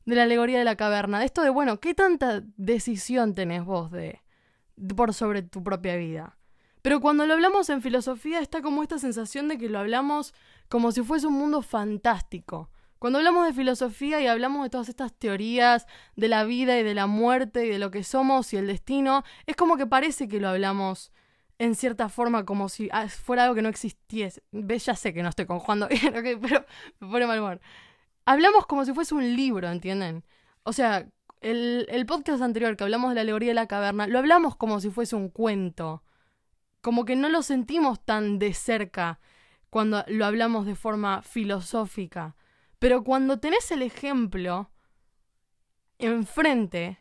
de 0.07 0.17
la 0.17 0.25
alegoría 0.25 0.59
de 0.59 0.65
la 0.65 0.77
caverna. 0.77 1.19
De 1.19 1.27
esto 1.27 1.43
de, 1.43 1.51
bueno, 1.51 1.81
¿qué 1.81 1.95
tanta 1.95 2.43
decisión 2.57 3.35
tenés 3.35 3.65
vos 3.65 3.91
de, 3.91 4.21
por 4.97 5.15
sobre 5.15 5.43
tu 5.43 5.63
propia 5.63 5.97
vida? 5.97 6.39
Pero 6.83 7.01
cuando 7.01 7.27
lo 7.27 7.35
hablamos 7.35 7.71
en 7.71 7.81
filosofía 7.81 8.41
está 8.41 8.61
como 8.61 8.83
esta 8.83 8.99
sensación 8.99 9.49
de 9.49 9.57
que 9.57 9.71
lo 9.71 9.79
hablamos 9.79 10.35
como 10.69 10.93
si 10.93 11.03
fuese 11.03 11.27
un 11.27 11.35
mundo 11.35 11.63
fantástico. 11.63 12.71
Cuando 12.99 13.19
hablamos 13.19 13.47
de 13.47 13.53
filosofía 13.53 14.21
y 14.21 14.27
hablamos 14.27 14.63
de 14.65 14.71
todas 14.71 14.89
estas 14.89 15.13
teorías 15.13 15.87
de 16.17 16.29
la 16.29 16.45
vida 16.45 16.79
y 16.79 16.83
de 16.83 16.95
la 16.95 17.07
muerte 17.07 17.67
y 17.67 17.71
de 17.71 17.79
lo 17.79 17.91
que 17.91 18.05
somos 18.05 18.53
y 18.53 18.57
el 18.57 18.67
destino, 18.67 19.25
es 19.47 19.57
como 19.57 19.77
que 19.77 19.87
parece 19.87 20.29
que 20.29 20.41
lo 20.41 20.49
hablamos 20.49 21.13
en 21.59 21.75
cierta 21.75 22.09
forma 22.09 22.45
como 22.45 22.69
si 22.69 22.89
ah, 22.93 23.09
fuera 23.09 23.45
algo 23.45 23.55
que 23.55 23.63
no 23.63 23.69
existiese. 23.69 24.43
¿Ves? 24.53 24.87
Ya 24.87 24.97
sé 24.97 25.13
que 25.13 25.23
no 25.23 25.29
estoy 25.29 25.47
conjugando 25.47 25.89
bien, 26.23 26.41
pero 26.41 26.65
me 27.01 27.09
pone 27.09 27.27
mal 27.27 27.41
humor. 27.41 27.61
Hablamos 28.27 28.67
como 28.67 28.85
si 28.85 28.93
fuese 28.93 29.15
un 29.15 29.37
libro, 29.37 29.69
¿entienden? 29.71 30.25
O 30.63 30.73
sea, 30.73 31.09
el, 31.41 31.87
el 31.91 32.07
podcast 32.07 32.43
anterior 32.43 32.77
que 32.77 32.85
hablamos 32.85 33.11
de 33.11 33.17
la 33.17 33.21
alegoría 33.23 33.51
de 33.51 33.55
la 33.55 33.69
caverna, 33.69 34.07
lo 34.07 34.19
hablamos 34.19 34.57
como 34.57 34.81
si 34.81 34.91
fuese 34.91 35.17
un 35.17 35.29
cuento. 35.29 36.03
Como 36.81 37.05
que 37.05 37.17
no 37.17 37.29
lo 37.29 37.43
sentimos 37.43 38.05
tan 38.05 38.39
de 38.39 38.55
cerca 38.55 39.21
cuando 39.75 40.05
lo 40.07 40.25
hablamos 40.25 40.67
de 40.67 40.77
forma 40.77 41.23
filosófica. 41.23 42.37
Pero 42.79 43.03
cuando 43.03 43.41
tenés 43.41 43.73
el 43.73 43.83
ejemplo 43.83 44.71
enfrente, 45.99 47.01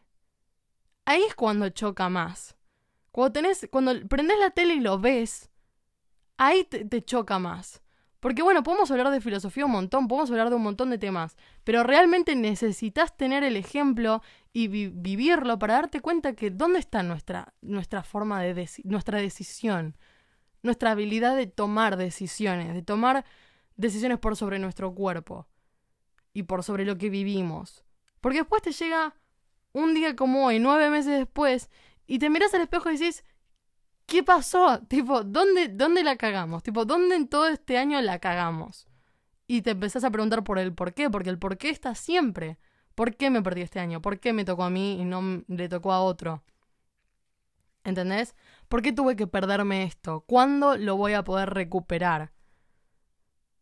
ahí 1.05 1.21
es 1.21 1.35
cuando 1.35 1.69
choca 1.69 2.09
más. 2.09 2.57
Cuando 3.11 3.33
tenés, 3.33 3.67
cuando 3.71 3.93
prendés 4.07 4.39
la 4.39 4.49
tele 4.49 4.73
y 4.73 4.79
lo 4.79 4.97
ves, 4.97 5.51
ahí 6.37 6.63
te, 6.63 7.05
choca 7.05 7.37
más. 7.37 7.82
Porque 8.23 8.41
bueno, 8.41 8.63
podemos 8.63 8.89
hablar 8.89 9.09
de 9.09 9.19
filosofía 9.19 9.65
un 9.65 9.73
montón, 9.73 10.07
podemos 10.07 10.31
hablar 10.31 10.49
de 10.49 10.55
un 10.55 10.63
montón 10.63 10.89
de 10.89 10.97
temas, 10.97 11.35
pero 11.65 11.83
realmente 11.83 12.37
necesitas 12.37 13.17
tener 13.17 13.43
el 13.43 13.57
ejemplo 13.57 14.21
y 14.53 14.69
vivirlo 14.69 15.59
para 15.59 15.73
darte 15.73 15.99
cuenta 15.99 16.33
que 16.33 16.49
dónde 16.49 16.79
está 16.79 17.03
nuestra, 17.03 17.53
nuestra 17.59 18.01
forma 18.01 18.41
de 18.41 18.69
nuestra 18.85 19.19
decisión, 19.19 19.97
nuestra 20.61 20.91
habilidad 20.91 21.35
de 21.35 21.47
tomar 21.47 21.97
decisiones, 21.97 22.73
de 22.73 22.81
tomar 22.81 23.25
decisiones 23.75 24.19
por 24.19 24.37
sobre 24.37 24.57
nuestro 24.57 24.95
cuerpo 24.95 25.49
y 26.31 26.43
por 26.43 26.63
sobre 26.63 26.85
lo 26.85 26.97
que 26.97 27.09
vivimos. 27.09 27.83
Porque 28.21 28.37
después 28.37 28.61
te 28.61 28.71
llega 28.71 29.17
un 29.73 29.93
día 29.93 30.15
como 30.15 30.45
hoy, 30.45 30.59
nueve 30.59 30.89
meses 30.89 31.19
después, 31.19 31.69
y 32.07 32.19
te 32.19 32.29
miras 32.29 32.53
al 32.53 32.61
espejo 32.61 32.87
y 32.87 32.93
dices, 32.93 33.25
¿qué 34.05 34.23
pasó? 34.23 34.79
Tipo, 34.87 35.23
¿dónde, 35.23 35.69
¿dónde 35.69 36.03
la 36.03 36.15
cagamos? 36.17 36.63
Tipo, 36.63 36.85
¿dónde 36.85 37.15
en 37.15 37.27
todo 37.27 37.47
este 37.47 37.77
año 37.77 38.01
la 38.01 38.19
cagamos? 38.19 38.87
Y 39.47 39.61
te 39.61 39.71
empezás 39.71 40.03
a 40.03 40.11
preguntar 40.11 40.43
por 40.43 40.59
el 40.59 40.73
por 40.73 40.93
qué, 40.93 41.09
porque 41.09 41.29
el 41.29 41.39
por 41.39 41.57
qué 41.57 41.69
está 41.69 41.95
siempre. 41.95 42.57
¿Por 42.95 43.15
qué 43.15 43.29
me 43.29 43.41
perdí 43.41 43.61
este 43.61 43.79
año? 43.79 44.01
¿Por 44.01 44.19
qué 44.19 44.33
me 44.33 44.45
tocó 44.45 44.63
a 44.63 44.69
mí 44.69 45.01
y 45.01 45.05
no 45.05 45.43
le 45.47 45.69
tocó 45.69 45.91
a 45.91 46.01
otro? 46.01 46.43
¿Entendés? 47.83 48.35
¿Por 48.69 48.81
qué 48.81 48.93
tuve 48.93 49.15
que 49.15 49.27
perderme 49.27 49.83
esto? 49.83 50.21
¿Cuándo 50.27 50.77
lo 50.77 50.95
voy 50.95 51.13
a 51.13 51.23
poder 51.23 51.49
recuperar? 51.49 52.31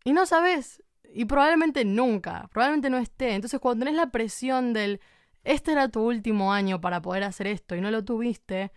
Y 0.04 0.14
no 0.14 0.26
sabes, 0.26 0.84
y 1.14 1.26
probablemente 1.26 1.86
nunca, 1.86 2.50
probablemente 2.52 2.90
no 2.90 2.98
esté. 2.98 3.34
Entonces 3.34 3.60
cuando 3.60 3.86
tenés 3.86 3.98
la 3.98 4.12
presión 4.12 4.74
del, 4.74 5.02
este 5.44 5.72
era 5.72 5.90
tu 5.90 6.02
último 6.08 6.54
año 6.54 6.82
para 6.82 7.02
poder 7.02 7.24
hacer 7.24 7.48
esto 7.48 7.76
y 7.76 7.82
no 7.82 7.92
lo 7.92 8.04
tuviste, 8.06 8.72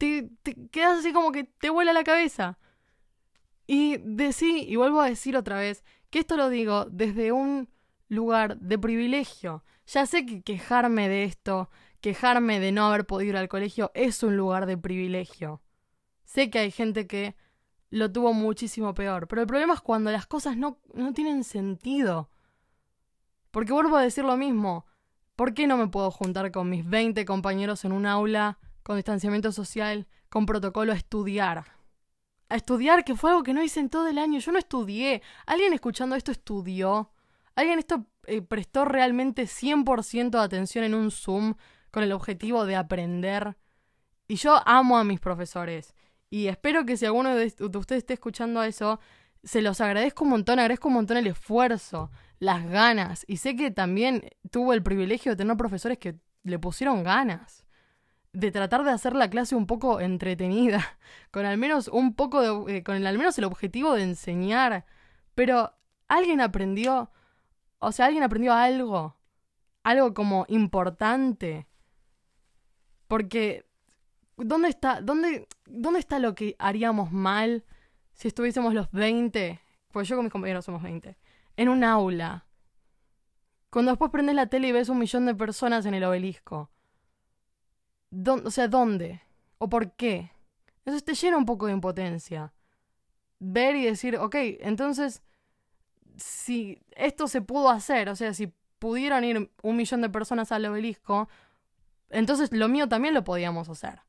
te, 0.00 0.30
quedas 0.70 1.00
así 1.00 1.12
como 1.12 1.30
que 1.30 1.44
te 1.44 1.68
vuela 1.68 1.92
la 1.92 2.04
cabeza. 2.04 2.58
Y 3.66 3.98
decí, 3.98 4.64
y 4.66 4.76
vuelvo 4.76 5.00
a 5.00 5.06
decir 5.06 5.36
otra 5.36 5.58
vez, 5.58 5.84
que 6.08 6.20
esto 6.20 6.36
lo 6.36 6.48
digo 6.48 6.86
desde 6.86 7.32
un 7.32 7.68
lugar 8.08 8.58
de 8.58 8.78
privilegio. 8.78 9.62
Ya 9.86 10.06
sé 10.06 10.24
que 10.24 10.42
quejarme 10.42 11.08
de 11.08 11.24
esto, 11.24 11.70
quejarme 12.00 12.58
de 12.60 12.72
no 12.72 12.86
haber 12.86 13.06
podido 13.06 13.30
ir 13.30 13.36
al 13.36 13.48
colegio, 13.48 13.92
es 13.94 14.22
un 14.22 14.36
lugar 14.36 14.66
de 14.66 14.78
privilegio. 14.78 15.62
Sé 16.24 16.50
que 16.50 16.60
hay 16.60 16.70
gente 16.70 17.06
que 17.06 17.36
lo 17.90 18.10
tuvo 18.10 18.32
muchísimo 18.32 18.94
peor. 18.94 19.28
Pero 19.28 19.42
el 19.42 19.48
problema 19.48 19.74
es 19.74 19.80
cuando 19.80 20.10
las 20.10 20.26
cosas 20.26 20.56
no, 20.56 20.80
no 20.94 21.12
tienen 21.12 21.44
sentido. 21.44 22.30
Porque 23.50 23.72
vuelvo 23.72 23.96
a 23.96 24.02
decir 24.02 24.24
lo 24.24 24.36
mismo. 24.36 24.86
¿Por 25.36 25.54
qué 25.54 25.66
no 25.66 25.76
me 25.76 25.88
puedo 25.88 26.10
juntar 26.10 26.50
con 26.52 26.70
mis 26.70 26.88
20 26.88 27.24
compañeros 27.24 27.84
en 27.84 27.92
un 27.92 28.06
aula, 28.06 28.58
con 28.82 28.96
distanciamiento 28.96 29.52
social, 29.52 30.06
con 30.28 30.46
protocolo 30.46 30.92
a 30.92 30.96
estudiar? 30.96 31.64
A 32.48 32.56
estudiar, 32.56 33.04
que 33.04 33.14
fue 33.14 33.30
algo 33.30 33.42
que 33.42 33.54
no 33.54 33.62
hice 33.62 33.80
en 33.80 33.90
todo 33.90 34.08
el 34.08 34.18
año. 34.18 34.40
Yo 34.40 34.52
no 34.52 34.58
estudié. 34.58 35.22
¿Alguien 35.46 35.72
escuchando 35.72 36.16
esto 36.16 36.32
estudió? 36.32 37.12
¿Alguien 37.54 37.78
esto 37.78 38.06
eh, 38.26 38.42
prestó 38.42 38.84
realmente 38.84 39.44
100% 39.44 40.30
de 40.30 40.38
atención 40.38 40.84
en 40.84 40.94
un 40.94 41.10
Zoom 41.10 41.54
con 41.90 42.02
el 42.02 42.12
objetivo 42.12 42.64
de 42.66 42.76
aprender? 42.76 43.56
Y 44.26 44.36
yo 44.36 44.60
amo 44.66 44.98
a 44.98 45.04
mis 45.04 45.20
profesores. 45.20 45.94
Y 46.30 46.46
espero 46.46 46.86
que 46.86 46.96
si 46.96 47.04
alguno 47.04 47.34
de, 47.34 47.46
ustedes 47.46 48.02
esté 48.02 48.14
escuchando 48.14 48.62
eso, 48.62 49.00
se 49.42 49.62
los 49.62 49.80
agradezco 49.80 50.24
un 50.24 50.30
montón, 50.30 50.60
agradezco 50.60 50.88
un 50.88 50.94
montón 50.94 51.16
el 51.16 51.26
esfuerzo, 51.26 52.10
las 52.38 52.64
ganas. 52.68 53.24
Y 53.26 53.38
sé 53.38 53.56
que 53.56 53.72
también 53.72 54.30
tuvo 54.50 54.72
el 54.72 54.82
privilegio 54.82 55.32
de 55.32 55.36
tener 55.36 55.56
profesores 55.56 55.98
que 55.98 56.16
le 56.44 56.58
pusieron 56.58 57.02
ganas. 57.02 57.66
De 58.32 58.52
tratar 58.52 58.84
de 58.84 58.90
hacer 58.92 59.14
la 59.14 59.28
clase 59.28 59.56
un 59.56 59.66
poco 59.66 60.00
entretenida, 60.00 60.98
con 61.30 61.46
al 61.46 61.58
menos 61.58 61.88
un 61.88 62.14
poco 62.14 62.64
de, 62.64 62.76
eh, 62.76 62.82
con 62.82 62.96
el, 62.96 63.06
al 63.06 63.18
menos 63.18 63.36
el 63.38 63.44
objetivo 63.44 63.94
de 63.94 64.04
enseñar. 64.04 64.86
Pero 65.34 65.74
alguien 66.08 66.40
aprendió, 66.40 67.10
o 67.78 67.92
sea, 67.92 68.06
alguien 68.06 68.22
aprendió 68.22 68.52
algo, 68.52 69.16
algo 69.82 70.14
como 70.14 70.44
importante. 70.48 71.66
Porque 73.08 73.70
¿Dónde 74.42 74.68
está, 74.68 75.00
dónde, 75.00 75.48
¿Dónde 75.66 76.00
está 76.00 76.18
lo 76.18 76.34
que 76.34 76.56
haríamos 76.58 77.12
mal 77.12 77.64
si 78.14 78.28
estuviésemos 78.28 78.74
los 78.74 78.90
20? 78.90 79.60
Pues 79.92 80.08
yo 80.08 80.16
con 80.16 80.24
mis 80.24 80.32
compañeros 80.32 80.64
somos 80.64 80.82
20. 80.82 81.16
En 81.56 81.68
un 81.68 81.84
aula. 81.84 82.46
Cuando 83.70 83.92
después 83.92 84.10
prendes 84.10 84.34
la 84.34 84.46
tele 84.46 84.68
y 84.68 84.72
ves 84.72 84.88
un 84.88 84.98
millón 84.98 85.26
de 85.26 85.34
personas 85.34 85.84
en 85.86 85.94
el 85.94 86.04
obelisco. 86.04 86.70
O 88.10 88.50
sea, 88.50 88.68
¿dónde? 88.68 89.22
¿O 89.58 89.68
por 89.68 89.92
qué? 89.92 90.30
Eso 90.84 91.00
te 91.00 91.14
llena 91.14 91.36
un 91.36 91.46
poco 91.46 91.66
de 91.66 91.72
impotencia. 91.72 92.52
Ver 93.38 93.76
y 93.76 93.84
decir, 93.84 94.16
ok, 94.16 94.34
entonces, 94.60 95.22
si 96.16 96.82
esto 96.92 97.28
se 97.28 97.42
pudo 97.42 97.70
hacer, 97.70 98.08
o 98.08 98.16
sea, 98.16 98.34
si 98.34 98.52
pudieron 98.78 99.24
ir 99.24 99.50
un 99.62 99.76
millón 99.76 100.00
de 100.00 100.08
personas 100.08 100.52
al 100.52 100.66
obelisco, 100.66 101.28
entonces 102.08 102.52
lo 102.52 102.68
mío 102.68 102.88
también 102.88 103.14
lo 103.14 103.24
podíamos 103.24 103.68
hacer. 103.68 104.00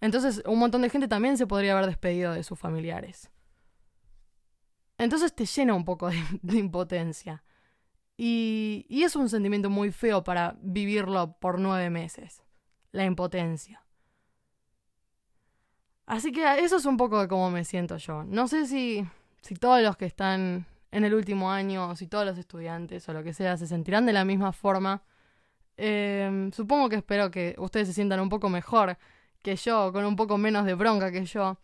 Entonces 0.00 0.42
un 0.46 0.58
montón 0.58 0.82
de 0.82 0.90
gente 0.90 1.08
también 1.08 1.36
se 1.36 1.46
podría 1.46 1.72
haber 1.72 1.86
despedido 1.86 2.32
de 2.32 2.42
sus 2.42 2.58
familiares. 2.58 3.30
Entonces 4.98 5.34
te 5.34 5.46
llena 5.46 5.74
un 5.74 5.84
poco 5.84 6.10
de, 6.42 6.58
impotencia. 6.58 7.44
Y, 8.16 8.86
y, 8.88 9.04
es 9.04 9.16
un 9.16 9.28
sentimiento 9.28 9.70
muy 9.70 9.90
feo 9.90 10.22
para 10.22 10.56
vivirlo 10.60 11.36
por 11.38 11.58
nueve 11.58 11.90
meses. 11.90 12.41
La 12.92 13.04
impotencia. 13.04 13.82
Así 16.06 16.32
que 16.32 16.58
eso 16.60 16.76
es 16.76 16.84
un 16.86 16.96
poco 16.96 17.20
de 17.20 17.28
cómo 17.28 17.50
me 17.50 17.64
siento 17.64 17.96
yo. 17.96 18.24
No 18.24 18.48
sé 18.48 18.66
si, 18.66 19.06
si 19.40 19.54
todos 19.54 19.80
los 19.82 19.96
que 19.96 20.06
están 20.06 20.66
en 20.90 21.04
el 21.04 21.14
último 21.14 21.50
año, 21.50 21.88
o 21.90 21.96
si 21.96 22.06
todos 22.06 22.26
los 22.26 22.36
estudiantes 22.38 23.08
o 23.08 23.12
lo 23.14 23.22
que 23.22 23.32
sea, 23.32 23.56
se 23.56 23.66
sentirán 23.66 24.04
de 24.06 24.12
la 24.12 24.24
misma 24.24 24.52
forma. 24.52 25.02
Eh, 25.76 26.50
supongo 26.52 26.88
que 26.88 26.96
espero 26.96 27.30
que 27.30 27.54
ustedes 27.58 27.88
se 27.88 27.94
sientan 27.94 28.20
un 28.20 28.28
poco 28.28 28.48
mejor 28.50 28.98
que 29.42 29.56
yo, 29.56 29.92
con 29.92 30.04
un 30.04 30.16
poco 30.16 30.38
menos 30.38 30.64
de 30.66 30.74
bronca 30.74 31.10
que 31.10 31.24
yo. 31.24 31.58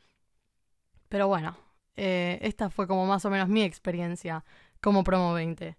Pero 1.08 1.28
bueno, 1.28 1.56
Eh, 2.00 2.38
esta 2.42 2.70
fue 2.70 2.86
como 2.86 3.06
más 3.06 3.24
o 3.24 3.30
menos 3.30 3.48
mi 3.48 3.62
experiencia 3.62 4.44
como 4.80 5.02
promo 5.02 5.32
20. 5.34 5.76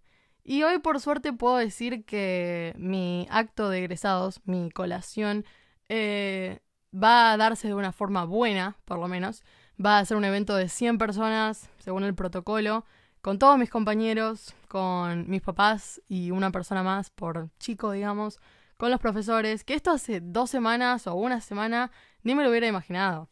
Y 0.50 0.64
hoy 0.64 0.80
por 0.80 1.00
suerte 1.00 1.32
puedo 1.32 1.58
decir 1.58 2.06
que 2.06 2.74
mi 2.76 3.28
acto 3.30 3.70
de 3.70 3.78
egresados, 3.78 4.42
mi 4.46 4.72
colación, 4.72 5.46
eh, 5.90 6.62
va 6.92 7.32
a 7.32 7.38
darse 7.38 7.68
de 7.68 7.76
una 7.76 7.92
forma 7.92 8.24
buena, 8.24 8.76
por 8.86 8.98
lo 8.98 9.08
menos. 9.08 9.44
Va 9.80 10.00
a 10.00 10.06
ser 10.06 10.18
un 10.18 10.26
evento 10.26 10.56
de 10.56 10.68
100 10.68 10.98
personas, 10.98 11.70
según 11.78 12.04
el 12.04 12.16
protocolo, 12.16 12.84
con 13.22 13.38
todos 13.38 13.60
mis 13.60 13.70
compañeros, 13.70 14.56
con 14.68 15.30
mis 15.30 15.44
papás 15.44 16.02
y 16.08 16.32
una 16.32 16.50
persona 16.50 16.82
más 16.82 17.12
por 17.12 17.52
chico, 17.60 17.92
digamos, 17.92 18.40
con 18.78 18.90
los 18.90 19.00
profesores, 19.00 19.64
que 19.64 19.76
esto 19.76 19.92
hace 19.92 20.20
dos 20.20 20.50
semanas 20.50 21.06
o 21.06 21.14
una 21.14 21.42
semana 21.42 21.92
ni 22.24 22.34
me 22.34 22.44
lo 22.44 22.50
hubiera 22.50 22.66
imaginado. 22.66 23.30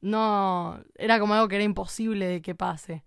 No, 0.00 0.82
era 0.96 1.20
como 1.20 1.34
algo 1.34 1.46
que 1.46 1.54
era 1.54 1.64
imposible 1.64 2.26
de 2.26 2.42
que 2.42 2.56
pase 2.56 3.04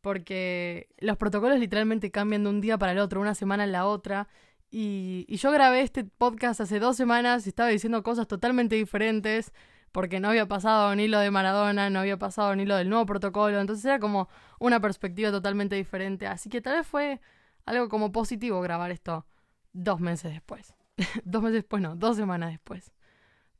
porque 0.00 0.88
los 0.98 1.16
protocolos 1.16 1.58
literalmente 1.58 2.10
cambian 2.10 2.44
de 2.44 2.50
un 2.50 2.60
día 2.60 2.78
para 2.78 2.92
el 2.92 2.98
otro, 2.98 3.20
una 3.20 3.34
semana 3.34 3.64
en 3.64 3.72
la 3.72 3.86
otra. 3.86 4.28
Y, 4.70 5.26
yo 5.36 5.50
grabé 5.50 5.82
este 5.82 6.04
podcast 6.04 6.60
hace 6.60 6.78
dos 6.78 6.96
semanas 6.96 7.46
y 7.46 7.50
estaba 7.50 7.68
diciendo 7.68 8.02
cosas 8.02 8.28
totalmente 8.28 8.76
diferentes 8.76 9.52
porque 9.92 10.20
no 10.20 10.28
había 10.28 10.46
pasado 10.46 10.94
ni 10.94 11.08
lo 11.08 11.18
de 11.18 11.32
Maradona, 11.32 11.90
no 11.90 11.98
había 12.00 12.18
pasado 12.18 12.54
ni 12.54 12.64
lo 12.64 12.76
del 12.76 12.88
nuevo 12.88 13.06
protocolo, 13.06 13.60
entonces 13.60 13.84
era 13.84 13.98
como 13.98 14.28
una 14.60 14.80
perspectiva 14.80 15.32
totalmente 15.32 15.74
diferente. 15.74 16.26
Así 16.28 16.48
que 16.48 16.60
tal 16.60 16.76
vez 16.76 16.86
fue 16.86 17.20
algo 17.66 17.88
como 17.88 18.12
positivo 18.12 18.60
grabar 18.60 18.92
esto 18.92 19.26
dos 19.72 20.00
meses 20.00 20.32
después. 20.32 20.74
dos 21.24 21.42
meses 21.42 21.56
después, 21.56 21.82
no, 21.82 21.96
dos 21.96 22.16
semanas 22.16 22.50
después. 22.50 22.92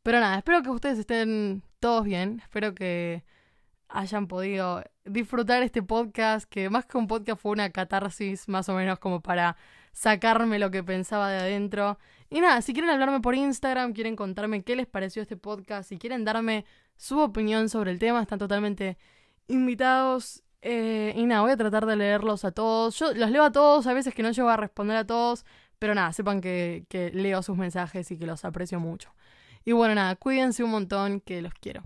Pero 0.03 0.21
nada, 0.21 0.39
espero 0.39 0.63
que 0.63 0.71
ustedes 0.71 0.99
estén 0.99 1.63
todos 1.81 2.05
bien, 2.05 2.41
espero 2.43 2.75
que 2.75 3.25
hayan 3.93 4.27
podido 4.27 4.83
disfrutar 5.05 5.63
este 5.63 5.83
podcast, 5.83 6.49
que 6.49 6.71
más 6.71 6.87
que 6.87 6.99
un 6.99 7.07
podcast 7.07 7.41
fue 7.41 7.53
una 7.53 7.71
catarsis 7.71 8.49
más 8.49 8.69
o 8.69 8.75
menos 8.75 8.99
como 8.99 9.21
para 9.21 9.57
sacarme 9.93 10.59
lo 10.59 10.71
que 10.71 10.83
pensaba 10.83 11.31
de 11.31 11.39
adentro. 11.39 11.99
Y 12.31 12.41
nada, 12.41 12.63
si 12.63 12.73
quieren 12.73 12.91
hablarme 12.91 13.21
por 13.21 13.35
Instagram, 13.35 13.93
quieren 13.93 14.17
contarme 14.17 14.63
qué 14.63 14.77
les 14.77 14.87
pareció 14.87 15.23
este 15.23 15.37
podcast, 15.37 15.89
si 15.89 15.99
quieren 15.99 16.25
darme 16.25 16.65
su 16.97 17.19
opinión 17.19 17.69
sobre 17.69 17.91
el 17.91 17.99
tema, 17.99 18.23
están 18.23 18.39
totalmente 18.39 18.99
invitados. 19.49 20.43
Eh, 20.63 21.15
y 21.17 21.27
nada, 21.27 21.43
voy 21.43 21.53
a 21.53 21.57
tratar 21.57 21.87
de 21.87 21.97
leerlos 21.97 22.45
a 22.45 22.53
todos. 22.53 22.99
Yo 22.99 23.13
los 23.15 23.31
leo 23.31 23.45
a 23.45 23.53
todos, 23.53 23.87
a 23.87 23.95
veces 23.95 24.15
que 24.15 24.23
no 24.23 24.31
llego 24.31 24.49
a 24.49 24.57
responder 24.57 24.97
a 24.97 25.07
todos, 25.07 25.45
pero 25.79 25.95
nada, 25.95 26.13
sepan 26.13 26.41
que, 26.41 26.85
que 26.89 27.11
leo 27.11 27.43
sus 27.43 27.57
mensajes 27.57 28.11
y 28.11 28.19
que 28.19 28.27
los 28.27 28.45
aprecio 28.45 28.79
mucho. 28.79 29.15
Y 29.65 29.73
bueno, 29.73 29.95
nada, 29.95 30.17
cuídense 30.17 30.63
un 30.63 30.71
montón, 30.71 31.21
que 31.21 31.43
los 31.43 31.55
quiero. 31.55 31.83